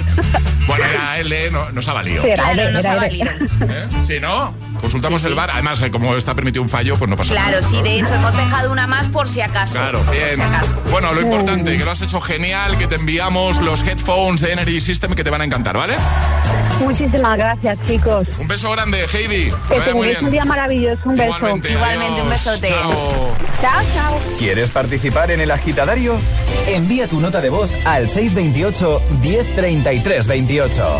Bueno, 0.67 0.83
era 0.85 1.19
él, 1.19 1.31
¿eh? 1.31 1.49
No, 1.51 1.69
nos 1.71 1.87
ha 1.87 1.93
valido. 1.93 2.23
Sí, 2.23 2.29
Claro, 2.33 2.71
nos 2.71 2.79
era 2.85 2.93
ha 2.93 2.95
valido. 2.95 3.29
¿Eh? 3.29 3.87
Si 4.05 4.19
no, 4.19 4.53
consultamos 4.81 5.23
el 5.25 5.35
bar. 5.35 5.49
Además, 5.51 5.81
como 5.91 6.15
está 6.15 6.33
permitido 6.33 6.63
un 6.63 6.69
fallo, 6.69 6.97
pues 6.97 7.09
no 7.09 7.15
pasa 7.15 7.31
Claro, 7.33 7.61
nada. 7.61 7.69
sí, 7.69 7.81
de 7.83 7.99
hecho 7.99 8.13
hemos 8.15 8.35
dejado 8.35 8.71
una 8.71 8.87
más 8.87 9.07
por 9.07 9.27
si 9.27 9.41
acaso. 9.41 9.73
Claro, 9.73 10.01
Por 10.01 10.15
bien. 10.15 10.35
si 10.35 10.41
acaso. 10.41 10.81
Bueno, 10.91 11.13
lo 11.13 11.21
importante, 11.21 11.77
que 11.77 11.83
lo 11.85 11.91
has 11.91 12.01
hecho 12.01 12.19
genial, 12.21 12.77
que 12.77 12.87
te 12.87 12.95
enviamos 12.95 13.57
los 13.61 13.81
headphones 13.83 14.41
de 14.41 14.53
Energy 14.53 14.81
System 14.81 15.13
que 15.13 15.23
te 15.23 15.29
van 15.29 15.41
a 15.41 15.45
encantar, 15.45 15.77
¿vale? 15.77 15.95
Muchísimas 16.79 17.37
gracias, 17.37 17.77
chicos. 17.87 18.27
Un 18.39 18.47
beso 18.47 18.71
grande, 18.71 19.05
Heidi. 19.13 19.51
Que 19.69 19.79
tengáis 19.79 20.21
un 20.21 20.31
día 20.31 20.45
maravilloso. 20.45 21.01
Un 21.05 21.15
beso. 21.15 21.37
Igualmente, 21.37 21.71
Igualmente, 21.71 22.21
un 22.21 22.29
besote. 22.29 22.67
Chao. 22.67 23.35
Chao, 23.61 23.81
chao. 23.93 24.19
¿Quieres 24.37 24.69
participar 24.71 25.31
en 25.31 25.41
El 25.41 25.51
Agitadario? 25.51 26.17
Envía 26.67 27.07
tu 27.07 27.21
nota 27.21 27.41
de 27.41 27.49
voz 27.49 27.71
al 27.85 28.09
628 28.09 29.01
1033 29.21 30.27
28. 30.27 30.99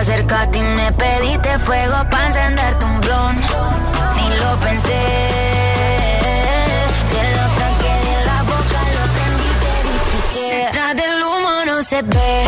acercaste 0.00 0.58
y 0.58 0.62
me 0.62 0.92
pediste 0.92 1.58
fuego 1.58 1.96
para 2.10 2.26
encenderte 2.26 2.84
un 2.86 3.00
blon. 3.00 3.36
Ni 4.16 4.28
lo 4.40 4.56
pensé. 4.64 5.02
Te 7.12 7.22
lo 7.36 7.44
saqué 7.58 7.94
de 8.08 8.16
la 8.28 8.42
boca, 8.50 8.80
lo 8.96 9.04
prendí 9.14 9.48
y 9.50 9.56
te 9.62 9.74
dije 9.88 10.18
que 10.32 10.44
detrás 10.64 10.96
del 10.96 11.22
humo 11.22 11.52
no 11.66 11.82
se 11.82 12.02
ve, 12.02 12.44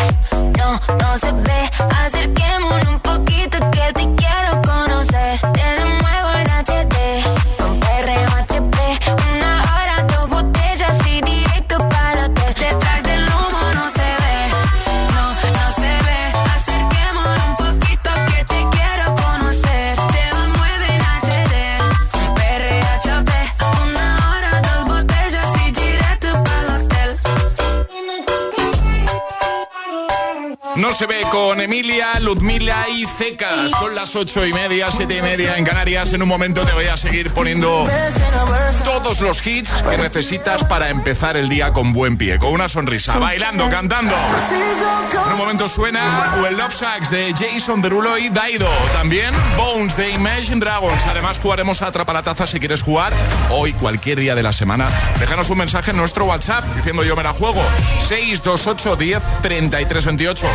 no, 0.59 0.81
no 0.97 1.19
se 1.19 1.33
ve. 1.33 1.71
Acerquémonos 2.07 2.89
un 2.89 3.01
poquito 3.01 3.59
que 3.71 3.93
te 3.93 4.02
se 30.95 31.07
ve 31.07 31.23
con 31.31 31.61
Emilia, 31.61 32.21
Ludmila 32.21 32.87
y 32.89 33.07
Zeca. 33.07 33.69
Son 33.71 33.95
las 33.95 34.15
ocho 34.15 34.45
y 34.45 34.53
media, 34.53 34.91
siete 34.91 35.17
y 35.17 35.23
media 35.23 35.57
en 35.57 35.65
Canarias. 35.65 36.13
En 36.13 36.23
un 36.23 36.29
momento 36.29 36.65
te 36.67 36.73
voy 36.73 36.87
a 36.87 36.97
seguir 36.97 37.31
poniendo 37.31 37.87
todos 38.85 39.21
los 39.21 39.47
hits 39.47 39.83
que 39.83 39.97
necesitas 39.97 40.65
para 40.65 40.91
empezar 40.91 41.37
el 41.37 41.49
día 41.49 41.73
con 41.73 41.93
buen 41.93 42.19
pie, 42.19 42.39
con 42.39 42.53
una 42.53 42.69
sonrisa, 42.69 43.19
bailando, 43.19 43.71
cantando. 43.71 44.15
En 45.27 45.33
un 45.33 45.39
momento 45.39 45.69
suena 45.69 46.37
Well 46.43 46.57
Love 46.57 46.75
Sacks 46.75 47.11
de 47.11 47.33
Jason 47.33 47.81
Derulo 47.81 48.19
y 48.19 48.29
Daido. 48.29 48.69
También 48.93 49.35
Bones 49.57 49.97
de 49.97 50.11
Imagine 50.11 50.61
Dragons. 50.61 51.07
Además 51.07 51.39
jugaremos 51.39 51.81
a 51.81 51.87
Atrapa 51.87 52.13
la 52.13 52.23
Taza 52.23 52.47
si 52.47 52.59
quieres 52.59 52.83
jugar 52.83 53.13
hoy, 53.51 53.73
cualquier 53.73 54.19
día 54.19 54.35
de 54.35 54.43
la 54.43 54.53
semana. 54.53 54.89
Déjanos 55.19 55.49
un 55.51 55.59
mensaje 55.59 55.93
en 55.93 55.97
nuestro 55.97 56.27
WhatsApp 56.27 56.65
diciendo 56.77 57.05
yo 57.05 57.17
me 57.17 57.23
la 57.23 57.33
juego. 57.33 57.63
628 58.09 58.97
10 58.97 59.23
33 59.43 60.05
28. 60.05 60.47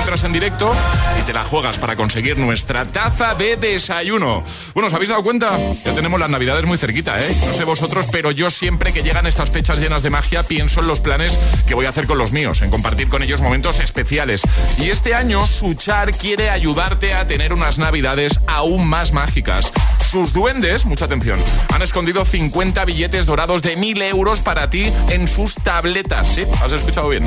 Entras 0.00 0.24
en 0.24 0.32
directo 0.32 0.74
y 1.20 1.22
te 1.22 1.32
la 1.32 1.44
juegas 1.44 1.78
para 1.78 1.96
conseguir 1.96 2.38
nuestra 2.38 2.84
taza 2.84 3.34
de 3.34 3.56
desayuno. 3.56 4.42
Bueno, 4.74 4.86
¿os 4.86 4.94
habéis 4.94 5.10
dado 5.10 5.22
cuenta? 5.22 5.58
Ya 5.84 5.94
tenemos 5.94 6.20
las 6.20 6.30
navidades 6.30 6.64
muy 6.66 6.78
cerquita, 6.78 7.20
¿eh? 7.20 7.36
No 7.46 7.52
sé 7.54 7.64
vosotros, 7.64 8.06
pero 8.12 8.30
yo 8.30 8.50
siempre 8.50 8.92
que 8.92 9.02
llegan 9.02 9.26
estas 9.26 9.50
fechas 9.50 9.80
llenas 9.80 10.02
de 10.02 10.10
magia 10.10 10.42
pienso 10.42 10.80
en 10.80 10.86
los 10.86 11.00
planes 11.00 11.38
que 11.66 11.74
voy 11.74 11.86
a 11.86 11.90
hacer 11.90 12.06
con 12.06 12.18
los 12.18 12.32
míos, 12.32 12.62
en 12.62 12.70
compartir 12.70 13.08
con 13.08 13.22
ellos 13.22 13.40
momentos 13.40 13.80
especiales. 13.80 14.42
Y 14.78 14.90
este 14.90 15.14
año 15.14 15.46
Suchar 15.46 16.12
quiere 16.12 16.50
ayudarte 16.50 17.14
a 17.14 17.26
tener 17.26 17.52
unas 17.52 17.78
navidades 17.78 18.40
aún 18.46 18.86
más 18.86 19.12
mágicas. 19.12 19.72
Sus 20.10 20.32
duendes, 20.32 20.84
mucha 20.84 21.06
atención, 21.06 21.40
han 21.72 21.82
escondido 21.82 22.24
50 22.24 22.84
billetes 22.84 23.26
dorados 23.26 23.62
de 23.62 23.76
1000 23.76 24.02
euros 24.02 24.40
para 24.40 24.70
ti 24.70 24.92
en 25.08 25.26
sus 25.26 25.54
tabletas. 25.56 26.28
¿Sí? 26.28 26.44
¿Has 26.62 26.72
escuchado 26.72 27.08
bien? 27.08 27.24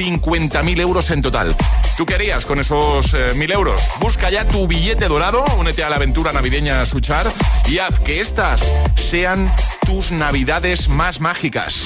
50.000 0.00 0.80
euros 0.80 1.10
en 1.10 1.20
total. 1.20 1.54
¿Tú 1.98 2.06
qué 2.06 2.14
harías 2.14 2.46
con 2.46 2.58
esos 2.58 3.12
eh, 3.12 3.34
1.000 3.34 3.52
euros? 3.52 3.82
Busca 4.00 4.30
ya 4.30 4.46
tu 4.46 4.66
billete 4.66 5.08
dorado, 5.08 5.44
únete 5.58 5.84
a 5.84 5.90
la 5.90 5.96
aventura 5.96 6.32
navideña 6.32 6.86
Suchar 6.86 7.30
y 7.68 7.78
haz 7.80 8.00
que 8.00 8.20
estas 8.20 8.64
sean 8.96 9.52
tus 9.84 10.10
navidades 10.10 10.88
más 10.88 11.20
mágicas. 11.20 11.84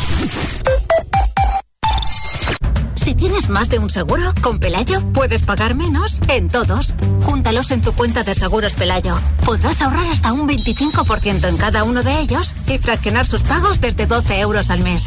Si 3.04 3.14
tienes 3.14 3.50
más 3.50 3.68
de 3.68 3.78
un 3.78 3.90
seguro, 3.90 4.32
con 4.40 4.58
Pelayo 4.58 4.98
puedes 5.12 5.42
pagar 5.42 5.74
menos 5.74 6.20
en 6.28 6.48
todos. 6.48 6.94
Júntalos 7.20 7.70
en 7.70 7.82
tu 7.82 7.92
cuenta 7.92 8.24
de 8.24 8.34
seguros 8.34 8.72
Pelayo. 8.72 9.18
Podrás 9.44 9.82
ahorrar 9.82 10.06
hasta 10.06 10.32
un 10.32 10.48
25% 10.48 11.46
en 11.46 11.56
cada 11.58 11.84
uno 11.84 12.02
de 12.02 12.18
ellos 12.20 12.54
y 12.66 12.78
fraccionar 12.78 13.26
sus 13.26 13.42
pagos 13.42 13.82
desde 13.82 14.06
12 14.06 14.40
euros 14.40 14.70
al 14.70 14.80
mes. 14.80 15.04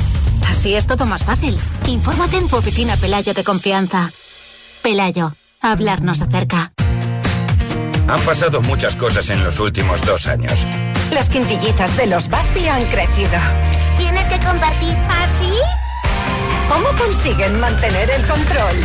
Así 0.47 0.75
es 0.75 0.85
todo 0.85 1.07
más 1.07 1.23
fácil. 1.23 1.57
Infórmate 1.87 2.37
en 2.37 2.47
tu 2.47 2.57
oficina 2.57 2.97
Pelayo 2.97 3.33
de 3.33 3.43
confianza. 3.43 4.11
Pelayo, 4.83 5.35
hablarnos 5.59 6.21
acerca. 6.21 6.73
Han 8.07 8.21
pasado 8.21 8.61
muchas 8.61 8.95
cosas 8.95 9.27
en 9.31 9.43
los 9.43 9.59
últimos 9.59 10.05
dos 10.05 10.27
años. 10.27 10.67
Las 11.11 11.29
quintillizas 11.29 11.97
de 11.97 12.05
los 12.05 12.29
Baspi 12.29 12.67
han 12.67 12.85
crecido. 12.85 13.39
¿Tienes 13.97 14.27
que 14.27 14.39
compartir 14.39 14.95
así? 15.09 15.86
¿Cómo 16.69 16.89
consiguen 16.97 17.59
mantener 17.59 18.09
el 18.09 18.25
control? 18.27 18.75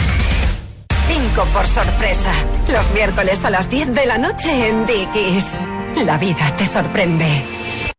Cinco 1.07 1.45
por 1.53 1.67
sorpresa. 1.67 2.33
Los 2.73 2.91
miércoles 2.91 3.45
a 3.45 3.51
las 3.51 3.69
10 3.69 3.95
de 3.95 4.07
la 4.07 4.19
noche 4.19 4.69
en 4.69 4.87
Dickies. 4.87 5.55
La 6.05 6.17
vida 6.17 6.55
te 6.57 6.67
sorprende. 6.67 7.62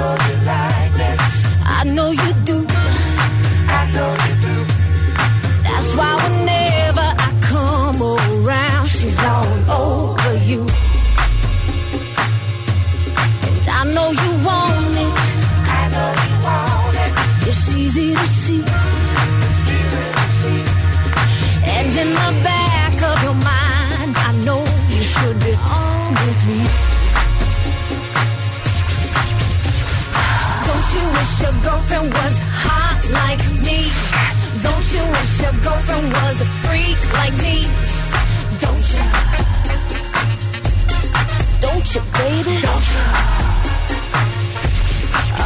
know 0.00 0.29
freak 36.90 37.12
like 37.12 37.36
me? 37.42 37.56
Don't 38.64 38.86
you? 38.94 39.06
Don't 41.60 41.94
you, 41.94 42.02
baby? 42.18 42.54
Don't 42.66 42.88
you? 42.94 43.04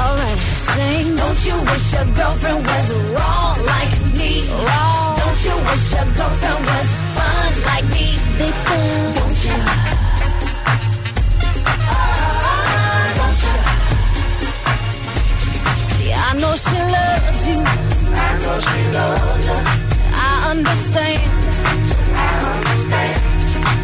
Alright, 0.01 0.41
sing. 0.67 1.17
Don't 1.17 1.41
you 1.47 1.57
wish 1.71 1.93
your 1.93 2.07
girlfriend 2.17 2.67
was 2.67 2.89
wrong 3.13 3.57
like 3.73 3.95
me? 4.15 4.33
Wrong. 4.67 5.19
Don't 5.21 5.41
you 5.47 5.57
wish 5.69 5.93
your 5.93 6.07
girlfriend 6.19 6.61
was 6.71 6.91
fun 7.17 7.53
like 7.71 7.87
me? 7.95 8.07
Big 8.39 8.55
fun. 8.67 9.13
Don't 9.19 9.41
you? 9.49 9.59
Don't 13.19 13.41
you? 13.45 13.59
See, 15.89 16.13
I 16.13 16.33
know 16.41 16.55
she 16.65 16.79
loves 16.95 17.49
you. 17.49 17.61
I 18.17 18.39
know 18.43 18.57
she 18.69 18.81
loves 18.97 19.79
you. 19.79 19.84
Understand. 20.55 21.21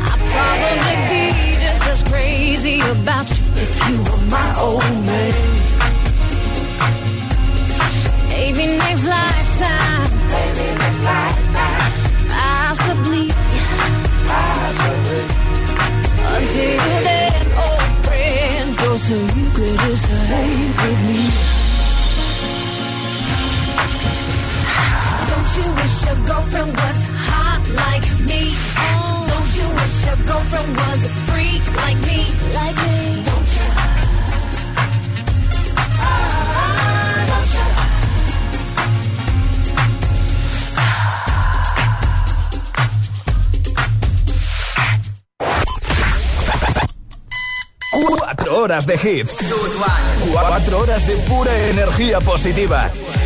I 0.07 0.15
probably 0.31 0.99
be 1.11 1.25
just 1.59 1.85
as 1.93 2.01
crazy 2.05 2.79
about 2.81 3.29
you 3.29 3.45
if 3.65 3.73
you 3.89 3.97
were 4.05 4.23
my 4.31 4.49
old 4.57 4.91
man. 5.05 5.35
Maybe 8.29 8.65
next 8.79 9.05
lifetime. 9.05 10.11
Until 16.33 16.83
then, 17.09 17.47
old 17.67 17.91
friend, 18.07 18.69
your 18.81 18.97
secret 18.99 19.81
is 19.91 20.01
safe 20.01 20.77
with 20.83 21.01
me. 21.09 21.20
Don't 25.53 25.67
you 25.67 25.73
wish 25.75 26.07
your 26.07 26.15
girlfriend 26.27 26.71
was 26.71 26.99
hot 27.27 27.63
like 27.75 28.07
me? 28.23 28.55
Don't 29.31 29.51
you 29.59 29.67
wish 29.75 30.07
your 30.07 30.19
girlfriend 30.31 30.77
was 30.77 31.05
a 31.05 31.09
freak 31.27 31.65
like 31.75 31.99
me? 32.07 32.21
Like 32.55 32.77
me? 32.87 33.23
Don't 33.27 33.51
you? 33.59 33.67
Cuatro 48.19 48.57
horas 48.57 48.87
de 48.87 48.95
hits. 48.95 49.37
Cuatro 50.31 50.79
horas 50.79 51.05
de 51.09 51.17
pura 51.17 51.53
energía 51.71 52.21
positiva. 52.21 52.89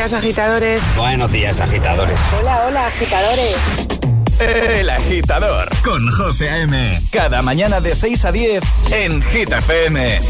agitadores. 0.00 0.82
Buenos 0.96 1.30
días, 1.30 1.60
agitadores. 1.60 2.18
Hola, 2.40 2.64
hola, 2.66 2.86
agitadores. 2.86 3.56
El 4.78 4.88
agitador 4.88 5.68
con 5.84 6.10
José 6.10 6.48
A.M. 6.48 6.98
Cada 7.12 7.42
mañana 7.42 7.82
de 7.82 7.94
6 7.94 8.24
a 8.24 8.32
10 8.32 8.62
en 8.92 9.20
Gita 9.20 9.58
FM. 9.58 10.20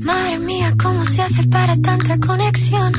Madre 0.00 0.38
mía, 0.40 0.74
¿cómo 0.82 1.04
se 1.04 1.22
hace 1.22 1.46
para 1.46 1.76
tanta 1.76 2.18
conexión? 2.18 2.92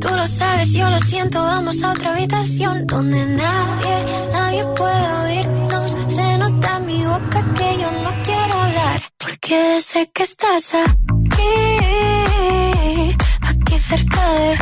Tú 0.00 0.08
lo 0.08 0.26
sabes, 0.28 0.72
yo 0.72 0.88
lo 0.88 1.00
siento, 1.00 1.42
vamos 1.42 1.82
a 1.82 1.90
otra 1.90 2.14
habitación 2.14 2.86
donde 2.86 3.26
nadie, 3.26 4.04
nadie 4.32 4.64
puede 4.76 5.15
que 10.04 10.24
estás 10.24 10.74
aquí, 10.74 11.46
aquí 13.40 13.78
cerca 13.78 14.32
de 14.34 14.58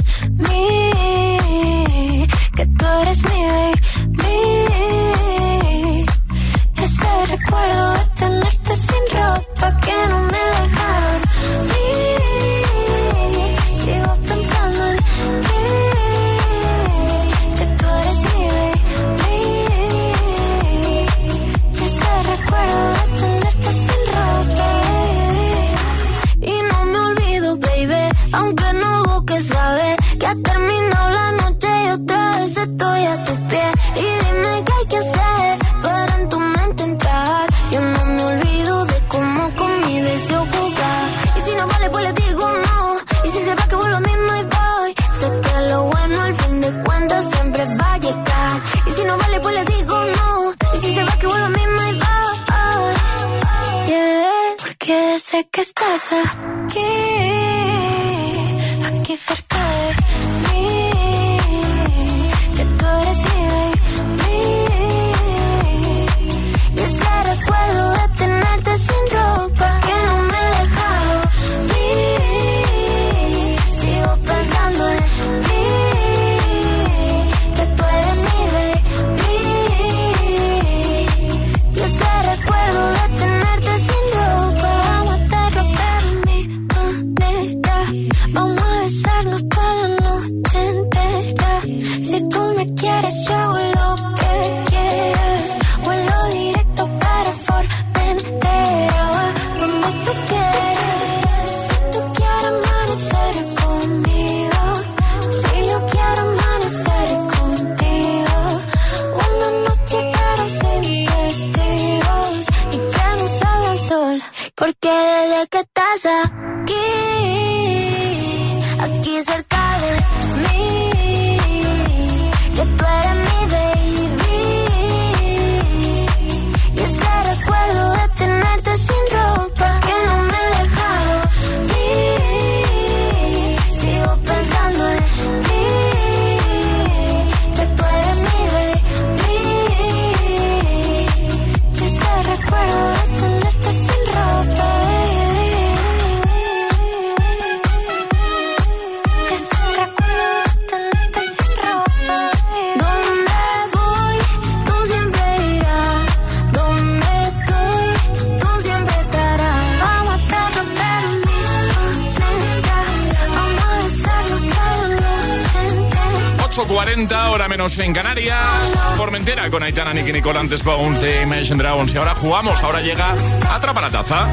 8.40, 167.75 167.79
hora 167.79 167.79
menos 167.79 167.79
en 167.79 167.93
Canarias. 167.93 168.95
Formentera 168.97 169.51
con 169.51 169.63
Aitana, 169.63 169.93
Nicky 169.93 170.13
Nicole, 170.13 170.39
antes 170.39 170.63
Bones 170.63 171.01
de 171.01 171.23
Imagine 171.23 171.57
Dragons. 171.57 171.93
Y 171.95 171.97
ahora 171.97 172.15
jugamos, 172.15 172.63
ahora 172.63 172.81
llega 172.81 173.15
Atrapa 173.51 173.81
la 173.81 173.91
Taza. 173.91 174.29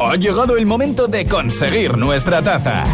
Ha 0.00 0.16
llegado 0.16 0.56
el 0.56 0.66
momento 0.66 1.08
de 1.08 1.26
conseguir 1.26 1.96
nuestra 1.96 2.42
taza. 2.42 2.84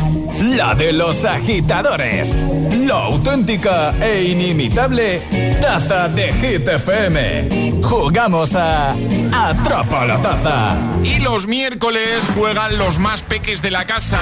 La 0.41 0.75
de 0.75 0.93
los 0.93 1.25
agitadores. 1.25 2.37
La 2.79 2.95
auténtica 2.95 3.95
e 4.01 4.25
inimitable 4.25 5.21
taza 5.61 6.09
de 6.09 6.33
Hit 6.33 6.67
FM. 6.67 7.81
Jugamos 7.83 8.57
a 8.57 8.95
Atrapa 9.33 10.07
la 10.07 10.21
taza. 10.21 10.77
Y 11.03 11.21
los 11.21 11.47
miércoles 11.47 12.25
juegan 12.35 12.77
los 12.79 12.99
más 12.99 13.23
peques 13.23 13.63
de 13.63 13.71
la 13.71 13.85
casa. 13.85 14.21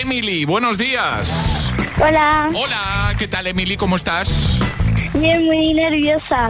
Emily, 0.00 0.44
buenos 0.44 0.78
días. 0.78 1.72
Hola. 2.04 2.50
Hola, 2.52 3.14
¿qué 3.16 3.28
tal 3.28 3.46
Emily? 3.46 3.76
¿Cómo 3.76 3.94
estás? 3.94 4.58
Bien, 5.14 5.44
muy 5.46 5.72
nerviosa. 5.72 6.48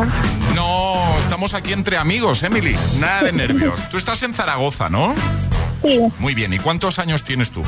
No, 0.54 0.94
estamos 1.20 1.52
aquí 1.52 1.74
entre 1.74 1.98
amigos, 1.98 2.42
Emily. 2.42 2.74
Nada 2.98 3.24
de 3.24 3.32
nervios. 3.32 3.86
Tú 3.90 3.98
estás 3.98 4.22
en 4.22 4.32
Zaragoza, 4.32 4.88
¿no? 4.88 5.14
Sí, 5.82 6.00
Muy 6.20 6.34
bien, 6.34 6.54
¿y 6.54 6.58
cuántos 6.58 6.98
años 6.98 7.22
tienes 7.24 7.50
tú? 7.50 7.62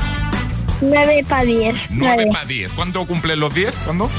9 0.81 1.25
para 1.29 1.43
10. 1.43 1.75
9 1.91 2.25
para 2.31 2.45
10. 2.45 2.71
¿Cuánto 2.71 3.05
cumplen 3.05 3.39
los 3.39 3.53
10? 3.53 3.71
¿Cuándo? 3.83 4.09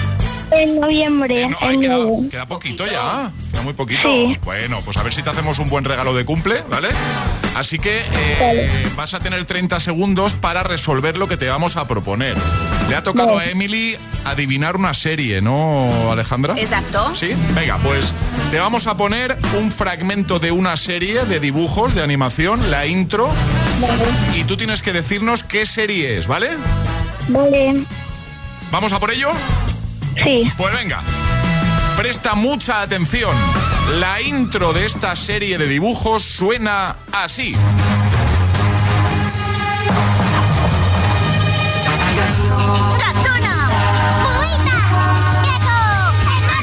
En 0.52 0.78
noviembre. 0.78 1.48
No, 1.48 1.56
ay, 1.60 1.74
en 1.74 1.80
queda, 1.80 1.96
nueve. 1.96 2.28
queda 2.30 2.46
poquito 2.46 2.86
ya. 2.86 3.32
Queda 3.50 3.62
muy 3.62 3.72
poquito. 3.72 4.02
Sí. 4.02 4.38
Bueno, 4.44 4.78
pues 4.84 4.96
a 4.96 5.02
ver 5.02 5.12
si 5.12 5.22
te 5.22 5.30
hacemos 5.30 5.58
un 5.58 5.68
buen 5.68 5.84
regalo 5.84 6.14
de 6.14 6.24
cumple, 6.24 6.62
¿vale? 6.70 6.88
Así 7.56 7.78
que 7.78 8.02
eh, 8.12 8.86
vas 8.96 9.14
a 9.14 9.20
tener 9.20 9.46
30 9.46 9.80
segundos 9.80 10.36
para 10.36 10.62
resolver 10.62 11.16
lo 11.16 11.26
que 11.26 11.38
te 11.38 11.48
vamos 11.48 11.76
a 11.76 11.88
proponer. 11.88 12.36
Le 12.90 12.94
ha 12.94 13.02
tocado 13.02 13.38
a 13.38 13.46
Emily 13.46 13.96
adivinar 14.26 14.76
una 14.76 14.92
serie, 14.92 15.40
¿no, 15.40 16.12
Alejandra? 16.12 16.54
Exacto. 16.58 17.14
Sí, 17.14 17.30
venga, 17.54 17.78
pues 17.78 18.12
te 18.50 18.58
vamos 18.58 18.86
a 18.86 18.98
poner 18.98 19.38
un 19.58 19.72
fragmento 19.72 20.38
de 20.38 20.52
una 20.52 20.76
serie 20.76 21.24
de 21.24 21.40
dibujos, 21.40 21.94
de 21.94 22.02
animación, 22.02 22.70
la 22.70 22.86
intro, 22.86 23.30
y 24.34 24.44
tú 24.44 24.58
tienes 24.58 24.82
que 24.82 24.92
decirnos 24.92 25.42
qué 25.42 25.64
serie 25.64 26.18
es, 26.18 26.26
¿vale? 26.26 26.50
Vale. 27.28 27.84
¿Vamos 28.70 28.92
a 28.92 29.00
por 29.00 29.12
ello? 29.12 29.30
Sí. 30.22 30.52
Pues 30.58 30.74
venga, 30.74 31.00
presta 31.96 32.34
mucha 32.34 32.82
atención. 32.82 33.34
La 33.94 34.20
intro 34.20 34.72
de 34.72 34.84
esta 34.84 35.14
serie 35.14 35.58
de 35.58 35.66
dibujos 35.66 36.22
suena 36.22 36.96
así. 37.12 37.54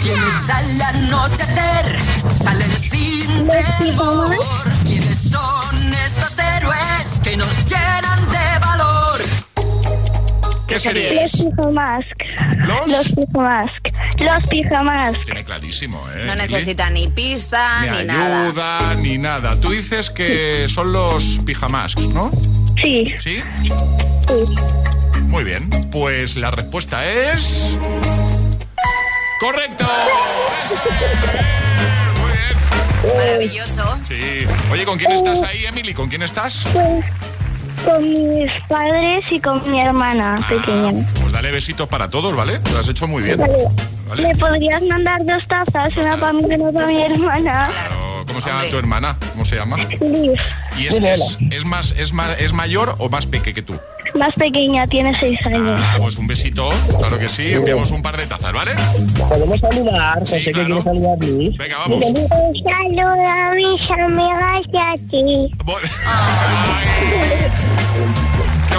Quienes 0.01 0.49
al 0.49 0.81
anochecer 0.81 1.99
salen 2.35 2.77
sin 2.77 3.47
temor. 3.47 4.35
¿Quiénes 4.85 5.31
son 5.31 5.93
estos 6.05 6.37
héroes 6.39 7.19
que 7.23 7.37
nos 7.37 7.65
llenan 7.65 8.19
de 8.31 8.59
valor? 8.59 9.21
¿Qué 10.67 10.77
serie 10.77 11.21
Los 11.21 11.31
pijamask. 11.31 12.23
¿Los? 12.57 12.87
Los 12.87 13.07
pijamask. 13.13 13.87
Los 14.19 14.47
pijamask. 14.49 15.19
Tiene 15.25 15.43
clarísimo, 15.43 16.01
¿eh? 16.15 16.23
No 16.25 16.35
necesita 16.35 16.89
ni 16.89 17.07
pista 17.07 17.81
Ni 17.91 17.97
ni, 17.97 18.03
nada. 18.05 18.45
ayuda, 18.47 18.95
ni 18.95 19.17
nada. 19.17 19.59
Tú 19.59 19.71
dices 19.71 20.09
que 20.09 20.67
son 20.69 20.93
los 20.93 21.39
pijamasks, 21.45 22.07
¿no? 22.09 22.31
Sí. 22.81 23.11
¿Sí? 23.19 23.41
Sí. 23.61 23.71
Muy 25.27 25.43
bien. 25.43 25.69
Pues 25.91 26.35
la 26.37 26.51
respuesta 26.51 27.05
es... 27.09 27.77
¡Correcto! 29.39 29.85
Muy 32.21 32.31
bien. 32.31 33.17
Maravilloso. 33.17 33.97
Sí. 34.07 34.45
Oye, 34.71 34.85
¿con 34.85 34.97
quién 34.97 35.11
estás 35.11 35.41
ahí, 35.41 35.65
Emily? 35.65 35.93
¿Con 35.93 36.07
quién 36.09 36.21
estás? 36.23 36.65
Pues 36.71 37.05
con 37.83 38.01
mis 38.09 38.49
padres 38.69 39.25
y 39.29 39.41
con 39.41 39.69
mi 39.69 39.81
hermana 39.81 40.35
pequeña. 40.47 40.93
Pues 41.19 41.33
dale 41.33 41.51
besitos 41.51 41.89
para 41.89 42.09
todos, 42.09 42.33
¿vale? 42.33 42.61
Lo 42.71 42.79
has 42.79 42.87
hecho 42.87 43.07
muy 43.07 43.23
bien. 43.23 43.37
Vale. 43.39 43.53
¿Vale? 44.15 44.27
¿Me 44.27 44.35
podrías 44.35 44.83
mandar 44.83 45.25
dos 45.25 45.43
tazas? 45.47 45.89
Una 45.97 46.15
para 46.17 46.33
mí 46.33 46.43
y 46.47 46.53
una 46.53 46.71
para 46.71 46.85
mi 46.87 47.01
hermana. 47.01 47.67
Pero, 47.71 48.23
¿Cómo 48.27 48.39
se 48.41 48.49
llama 48.49 48.63
tu 48.69 48.77
hermana? 48.77 49.17
¿Cómo 49.31 49.43
se 49.43 49.55
llama? 49.55 49.75
Liv. 49.77 50.39
¿Y 50.77 50.85
es, 50.87 50.97
es, 50.97 51.39
es 51.49 51.65
más, 51.65 51.95
es, 51.97 52.13
más, 52.13 52.39
es 52.39 52.53
mayor 52.53 52.93
o 52.99 53.09
más 53.09 53.25
peque 53.25 53.55
que 53.55 53.63
tú? 53.63 53.73
Más 54.13 54.35
pequeña, 54.35 54.85
tiene 54.85 55.19
seis 55.19 55.43
años. 55.47 55.81
Ah, 55.83 55.95
pues 55.97 56.15
un 56.17 56.27
besito, 56.27 56.69
claro 56.99 57.17
que 57.17 57.27
sí. 57.27 57.53
Enviamos 57.53 57.89
un 57.89 58.03
par 58.03 58.15
de 58.15 58.27
tazas, 58.27 58.53
¿vale? 58.53 58.73
¿Podemos 59.27 59.59
saludar? 59.59 60.21
Sí, 60.27 60.43
que 60.43 60.51
claro. 60.51 60.67
quiere 60.67 60.83
saludar 60.83 61.17
Luis. 61.19 61.57
Venga, 61.57 61.77
vamos. 61.79 62.05
Un 62.05 62.13
saludo 62.63 63.27
a 63.27 63.51
mis 63.55 63.81
amigas 63.89 64.61
y 64.71 64.77
a 64.77 64.93
ti. 65.09 65.49
Que 65.57 65.63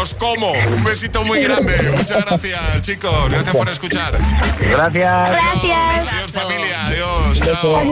os 0.05 0.13
como. 0.13 0.53
Un 0.53 0.85
besito 0.85 1.25
muy 1.25 1.41
grande. 1.41 1.75
Muchas 1.97 2.25
gracias, 2.27 2.83
chicos. 2.83 3.31
Gracias 3.31 3.57
por 3.57 3.69
escuchar. 3.71 4.13
Gracias. 4.61 5.31
Gracias. 5.31 6.13
Adiós, 6.13 6.31
familia. 6.31 6.87
Adiós. 6.87 7.41
Chao. 7.41 7.83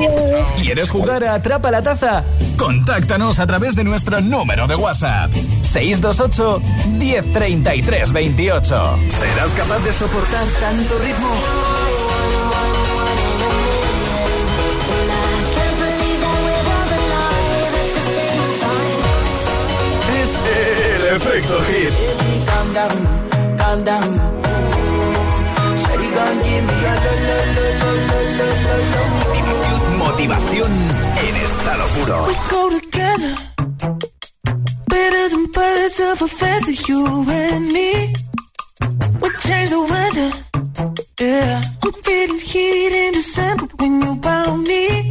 ¿Quieres 0.60 0.90
jugar 0.90 1.24
a 1.24 1.34
Atrapa 1.34 1.70
la 1.70 1.82
Taza? 1.82 2.22
Contáctanos 2.58 3.40
a 3.40 3.46
través 3.46 3.74
de 3.74 3.84
nuestro 3.84 4.20
número 4.20 4.66
de 4.66 4.76
WhatsApp. 4.76 5.32
628 5.62 6.60
1033 6.98 8.12
28. 8.12 8.98
¿Serás 9.08 9.50
capaz 9.52 9.78
de 9.78 9.92
soportar 9.92 10.44
tanto 10.60 10.98
ritmo? 10.98 11.91
Efecto 21.14 21.60
hit. 21.68 21.92
Calm 22.46 22.72
down, 22.72 22.96
calm 23.58 23.84
down. 23.84 24.10
Shawty 25.82 26.08
gon' 26.16 26.38
give 26.42 26.64
me 26.68 26.76
a 26.90 26.94
lo, 27.04 27.12
lo, 27.28 27.38
lo, 27.56 27.66
lo, 27.80 27.90
lo, 28.08 28.20
lo, 28.38 28.48
lo, 28.66 28.76
lo. 28.92 29.02
Motivación 29.98 30.72
en 31.26 31.36
estado 31.36 31.84
puro. 31.94 32.16
We 32.28 32.34
go 32.50 32.62
together. 32.80 33.34
Better 34.88 35.28
than 35.28 35.44
birds 35.52 36.00
of 36.00 36.22
a 36.22 36.28
feather, 36.28 36.76
you 36.88 37.04
and 37.28 37.66
me. 37.76 38.14
We 39.20 39.28
change 39.44 39.68
the 39.68 39.82
weather. 39.92 40.30
Yeah. 41.20 41.62
I'm 41.84 41.92
feeling 42.02 42.38
heat 42.40 42.92
in 43.06 43.12
December 43.12 43.66
when 43.78 44.00
you 44.02 44.18
found 44.22 44.64
me. 44.66 45.10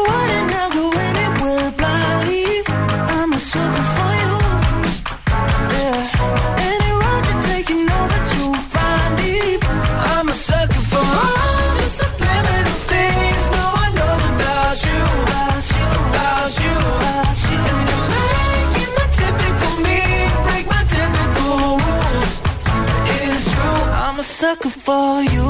for 24.91 25.21
you. 25.35 25.49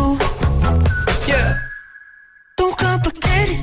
Yeah. 1.32 1.50
Don't 2.60 2.78
complicate 2.88 3.50
it. 3.56 3.62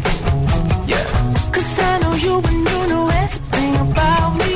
Yeah. 0.93 1.07
Cause 1.55 1.70
I 1.89 1.93
know 2.03 2.14
you 2.24 2.35
and 2.51 2.61
you 2.70 2.81
know 2.93 3.05
everything 3.22 3.72
about 3.87 4.31
me. 4.41 4.55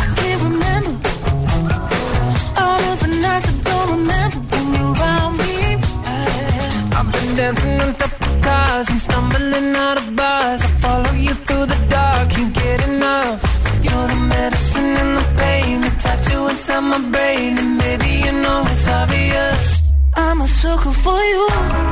I 0.00 0.02
can't 0.18 0.40
remember. 0.48 0.94
All 2.64 2.82
of 2.90 2.96
the 3.04 3.10
nights 3.24 3.48
I 3.52 3.54
don't 3.70 3.88
remember 3.96 4.40
when 4.50 4.66
you're 4.76 4.94
around 4.98 5.32
me. 5.42 5.54
I've 6.96 7.08
been 7.14 7.30
dancing 7.38 7.80
on 7.84 7.90
top 8.02 8.14
of 8.26 8.34
cars 8.46 8.86
and 8.92 9.00
stumbling 9.06 9.70
out 9.86 9.98
of 10.02 10.06
bars. 10.20 10.81
Sucker 20.62 20.92
for 20.92 21.18
you. 21.18 21.91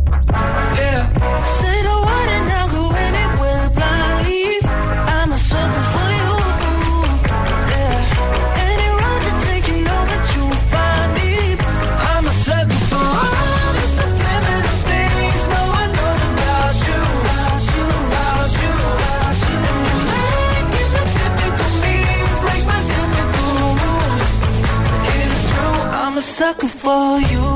For 26.85 27.19
you. 27.31 27.47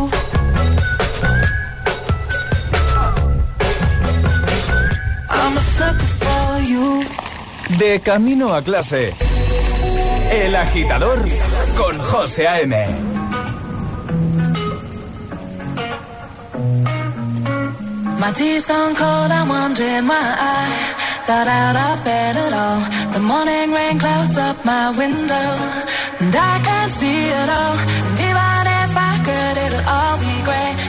I'm 5.30 5.54
a 5.58 5.64
sucker 5.76 6.12
for 6.24 6.48
you. 6.72 6.88
De 7.80 8.00
camino 8.02 8.54
a 8.54 8.62
clase. 8.62 9.14
El 10.32 10.56
agitador 10.56 11.20
con 11.78 11.98
José 12.00 12.48
A.M. 12.48 12.76
My 18.22 18.32
tea's 18.32 18.66
gone 18.66 18.96
cold, 18.96 19.32
I'm 19.32 19.50
wondering 19.50 20.08
why 20.08 20.28
I 20.56 20.62
got 21.28 21.48
out 21.48 21.76
of 21.88 22.04
bed 22.04 22.36
at 22.46 22.54
all. 22.54 22.80
The 23.14 23.20
morning 23.20 23.72
rain 23.78 24.00
clouds 24.00 24.38
up 24.38 24.58
my 24.66 24.86
window, 24.98 25.50
and 26.22 26.36
I 26.36 26.54
can't 26.68 26.92
see 26.92 27.22
it 27.42 27.50
all. 27.60 27.78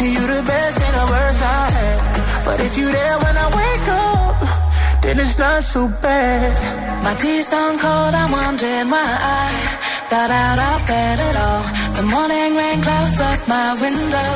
You 0.00 0.26
the 0.26 0.42
best 0.42 0.80
and 0.80 0.94
the 0.96 1.06
worst 1.12 1.42
I 1.44 1.64
had. 1.76 2.00
But 2.46 2.58
if 2.60 2.72
you 2.78 2.88
there 2.90 3.18
when 3.20 3.36
I 3.36 3.48
wake 3.52 3.88
up, 4.08 4.36
then 5.02 5.20
it's 5.20 5.36
not 5.38 5.62
so 5.62 5.92
bad. 6.00 6.56
My 7.04 7.14
tea's 7.20 7.48
gone 7.50 7.76
cold, 7.76 8.14
I'm 8.16 8.32
wondering 8.32 8.88
why 8.88 9.04
I 9.04 9.44
got 10.08 10.30
out 10.32 10.58
of 10.72 10.78
bed 10.88 11.16
at 11.20 11.36
all. 11.36 11.64
The 12.00 12.04
morning 12.08 12.50
rain 12.56 12.80
clouds 12.80 13.20
up 13.20 13.40
my 13.46 13.76
window, 13.76 14.30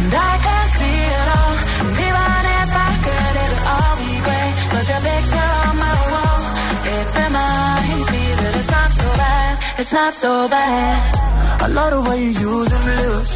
and 0.00 0.12
I 0.16 0.32
can't 0.46 0.72
see 0.80 0.98
it 1.20 1.28
all. 1.36 1.56
And 1.84 1.92
even 2.08 2.42
if 2.56 2.70
I 2.88 2.92
could, 3.04 3.34
it'll 3.44 3.64
all 3.76 3.94
be 4.00 4.14
great. 4.24 4.52
But 4.72 4.84
your 4.88 5.02
picture 5.12 5.50
on 5.60 5.74
my 5.76 5.98
wall, 6.12 6.40
it 6.96 7.06
reminds 7.20 8.08
me 8.16 8.24
that 8.40 8.52
it's 8.56 8.70
not 8.72 8.90
so 8.96 9.08
bad, 9.20 9.54
it's 9.76 9.92
not 9.92 10.12
so 10.14 10.32
bad. 10.48 10.96
I 11.60 11.66
love 11.68 11.90
the 11.92 12.00
way 12.08 12.18
you 12.24 12.32
use 12.32 12.68
them 12.72 12.84
lips. 12.96 13.35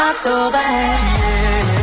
not 0.00 0.16
so 0.16 0.50
bad. 0.50 1.79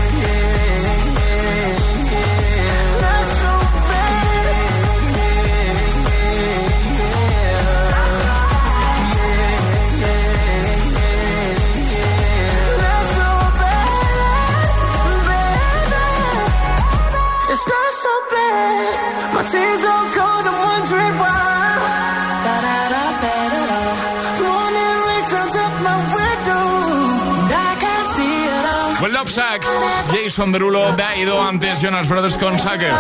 Jason 30.28 30.52
Derulo, 30.52 30.92
Daido, 30.98 31.42
antes 31.42 31.80
Jonas 31.80 32.10
Brothers 32.10 32.38
con 32.38 32.60
Sucker. 32.60 32.92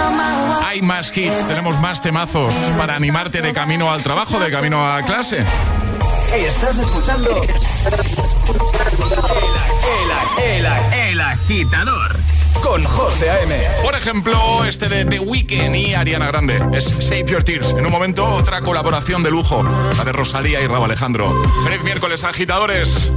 Hay 0.63 0.81
más 0.81 1.11
hits, 1.17 1.45
tenemos 1.45 1.77
más 1.81 2.01
temazos 2.01 2.55
para 2.77 2.95
animarte 2.95 3.41
de 3.41 3.51
camino 3.51 3.91
al 3.91 4.01
trabajo, 4.01 4.39
de 4.39 4.49
camino 4.49 4.89
a 4.89 5.01
clase. 5.01 5.43
Estás 6.33 6.79
escuchando 6.79 7.43
el, 7.43 7.49
el, 10.41 10.65
el, 10.65 11.09
el 11.09 11.19
agitador 11.19 12.15
con 12.63 12.85
José 12.85 13.29
A.M. 13.29 13.61
Por 13.83 13.95
ejemplo, 13.95 14.63
este 14.63 14.87
de 14.87 15.03
The 15.03 15.19
Weeknd 15.19 15.75
y 15.75 15.95
Ariana 15.95 16.27
Grande. 16.27 16.63
Es 16.71 16.85
Save 16.85 17.25
Your 17.25 17.43
Tears. 17.43 17.71
En 17.71 17.85
un 17.85 17.91
momento, 17.91 18.25
otra 18.25 18.61
colaboración 18.61 19.21
de 19.21 19.31
lujo. 19.31 19.65
La 19.97 20.05
de 20.05 20.13
Rosalía 20.13 20.61
y 20.61 20.67
Rabo 20.67 20.85
Alejandro. 20.85 21.43
Feliz 21.65 21.83
miércoles, 21.83 22.23
agitadores. 22.23 23.11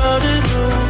saw 0.00 0.80
you 0.80 0.89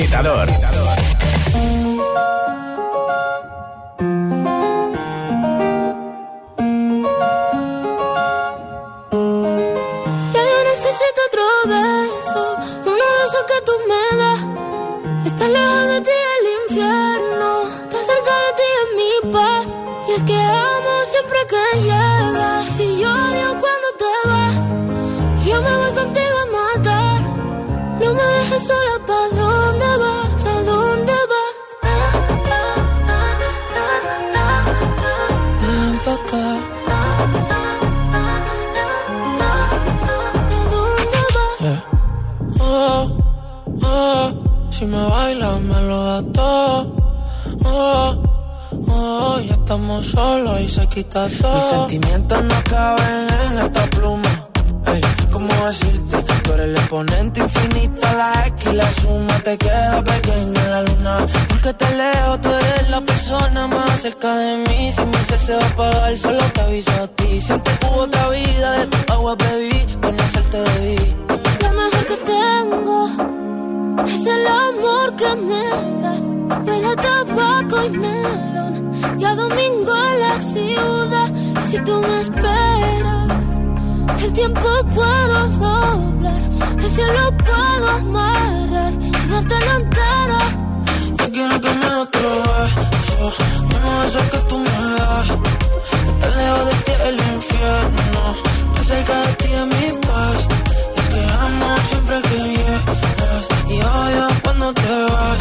Agitador. 0.00 0.49
Tú 62.42 62.48
eres 62.48 62.90
la 62.90 63.00
persona 63.00 63.66
más 63.66 64.00
cerca 64.00 64.36
de 64.36 64.56
mí. 64.58 64.92
Si 64.92 65.02
mi 65.02 65.16
ser 65.28 65.40
se 65.40 65.54
va 65.54 65.64
a 65.64 65.68
apagar, 65.68 66.16
solo 66.16 66.42
te 66.54 66.60
aviso 66.60 66.90
a 66.90 67.06
ti. 67.06 67.40
Siente 67.40 67.70
que 67.78 67.86
hubo 67.86 68.00
otra 68.02 68.28
vida, 68.28 68.72
de 68.78 68.86
tu 68.86 69.12
agua 69.12 69.36
bebí, 69.36 69.86
conocerte 70.02 70.58
debí. 70.58 71.16
Lo 71.62 71.70
mejor 71.80 72.06
que 72.06 72.16
tengo 72.36 73.08
es 74.06 74.26
el 74.26 74.46
amor 74.46 75.16
que 75.16 75.34
me 75.48 75.64
das. 76.02 76.26
Huele 76.66 76.96
tabaco 76.96 77.84
y 77.84 77.90
melón. 77.90 78.90
Y 79.18 79.24
a 79.24 79.34
domingo 79.34 79.92
en 80.10 80.20
la 80.20 80.38
ciudad. 80.40 81.32
Si 81.68 81.78
tú 81.78 82.00
me 82.00 82.20
esperas, 82.20 83.60
el 84.24 84.32
tiempo 84.32 84.68
puedo 84.94 85.48
doblar. 85.48 86.40
El 86.78 86.90
cielo 86.96 87.36
puedo 87.38 87.88
amarrar 87.88 88.92
y 89.00 89.10
darte 89.30 89.54
la 89.66 89.74
entera 89.76 90.69
quiero 91.32 91.60
que 91.60 91.70
me 91.70 91.86
otro 91.86 92.30
beso 92.42 93.32
Uno 93.76 94.00
de 94.00 94.08
esos 94.08 94.22
que 94.32 94.38
tú 94.48 94.58
me 94.58 94.78
das. 94.98 95.28
Estar 96.10 96.36
lejos 96.36 96.64
de 96.68 96.74
ti 96.84 96.92
el 97.08 97.16
infierno. 97.34 98.22
Estar 98.66 98.84
cerca 98.84 99.14
de 99.24 99.32
ti 99.40 99.48
es 99.60 99.66
mi 99.74 99.86
paz. 100.06 100.38
Es 100.98 101.08
que 101.12 101.22
amo 101.44 101.68
siempre 101.88 102.16
que 102.28 102.38
llegas. 102.54 103.44
Y 103.68 103.76
odio 103.98 104.26
cuando 104.42 104.72
te 104.74 104.94
vas. 105.12 105.40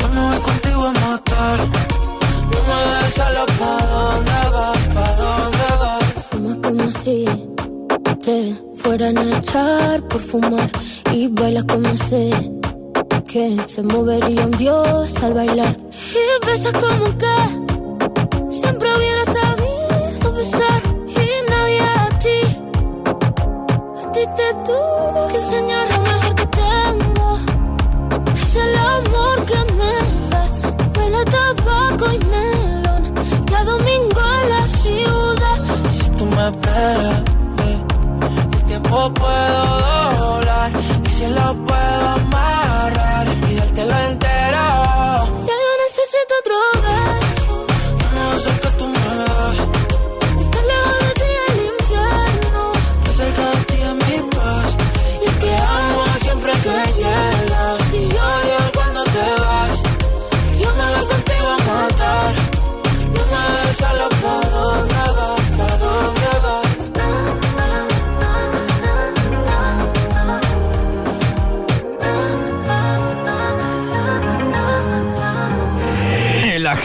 Yo 0.00 0.08
me 0.14 0.20
voy 0.28 0.40
contigo 0.48 0.84
a 0.86 0.92
matar. 0.92 1.58
No 2.50 2.58
me 2.68 2.78
dejes 2.88 3.14
solo 3.14 3.46
¿Pa' 3.58 3.86
dónde 3.92 4.40
vas? 4.54 4.82
¿Pa' 4.94 5.12
dónde 5.22 5.68
vas? 5.80 6.04
Fumas 6.30 6.58
como 6.64 6.86
si 7.02 7.24
te 8.22 8.38
fueran 8.76 9.18
a 9.18 9.38
echar 9.38 10.02
por 10.08 10.20
fumar. 10.20 10.70
Y 11.12 11.28
bailas 11.28 11.64
como 11.64 11.88
si 12.08 12.30
se 13.66 13.82
movería 13.82 14.46
un 14.46 14.50
dios 14.52 15.14
al 15.22 15.34
bailar. 15.34 15.76
Y 15.92 16.46
besas 16.46 16.72
como 16.72 17.06
que 17.18 17.36
siempre 18.48 18.88
hubiera 18.96 19.24
sabido 19.24 20.32
besar. 20.32 20.80
Y 21.06 21.50
nadie 21.50 21.80
a 21.80 22.08
ti, 22.18 22.40
a 24.02 24.12
ti 24.12 24.20
te 24.38 24.48
tuvo 24.64 25.28
que 25.28 25.36
enseñar 25.36 25.86
lo 25.92 25.98
mejor 26.00 26.34
que 26.34 26.46
tengo. 26.46 27.38
Es 28.34 28.56
el 28.56 28.74
amor 28.74 29.44
que 29.44 29.60
me 29.78 29.94
das. 30.30 30.56
Huele 30.96 31.18
a 31.18 31.24
tabaco 31.26 32.06
y 32.14 32.18
melón. 32.32 33.02
Cada 33.50 33.64
domingo 33.64 34.20
en 34.40 34.48
la 34.48 34.66
ciudad. 34.80 35.58
Y 35.90 35.94
si 35.94 36.10
tú 36.16 36.24
me 36.24 36.48
esperas, 36.48 37.22
eh, 37.66 37.82
el 38.54 38.64
tiempo 38.64 39.12
puedo 39.12 40.16
doblar. 40.20 40.72
Y 41.04 41.08
si 41.10 41.26
lo 41.26 41.54
puedo 41.66 42.08
amar 42.16 42.95
teu 46.26 46.42
trono. 46.42 46.75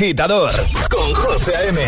agitador 0.02 0.52
con 0.90 1.14
José 1.14 1.56
A.M. 1.56 1.80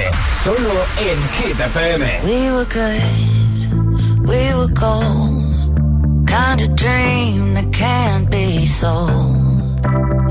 Solo 0.44 0.86
en 1.00 1.20
Hit 1.40 1.60
FM. 1.60 2.06
We 2.24 2.52
were 2.52 2.66
good, 2.66 4.28
we 4.28 4.54
were 4.54 4.72
cold. 4.76 6.28
Kind 6.28 6.62
of 6.62 6.76
dream 6.76 7.56
that 7.56 7.72
can't 7.74 8.30
be 8.30 8.68
sold. 8.68 9.82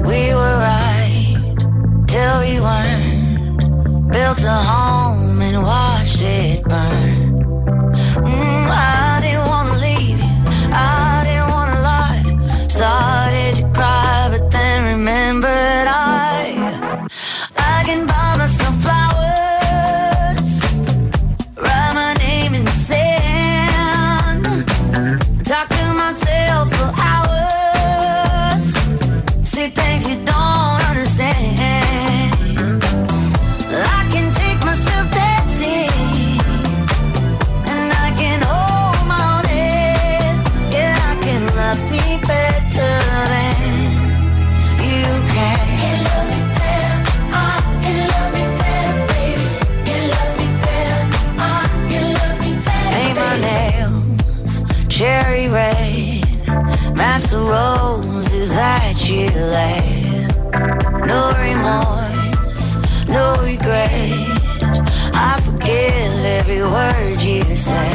We 0.07 0.33
were 0.33 0.59
right 0.61 1.57
till 2.07 2.41
we 2.45 2.61
weren't. 2.61 4.13
Built 4.13 4.45
a 4.45 4.59
home 4.71 5.43
and 5.43 5.63
watched 5.65 6.23
it 6.23 6.63
burn. 6.63 7.12
say. 67.63 67.92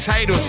Crusaders 0.00 0.39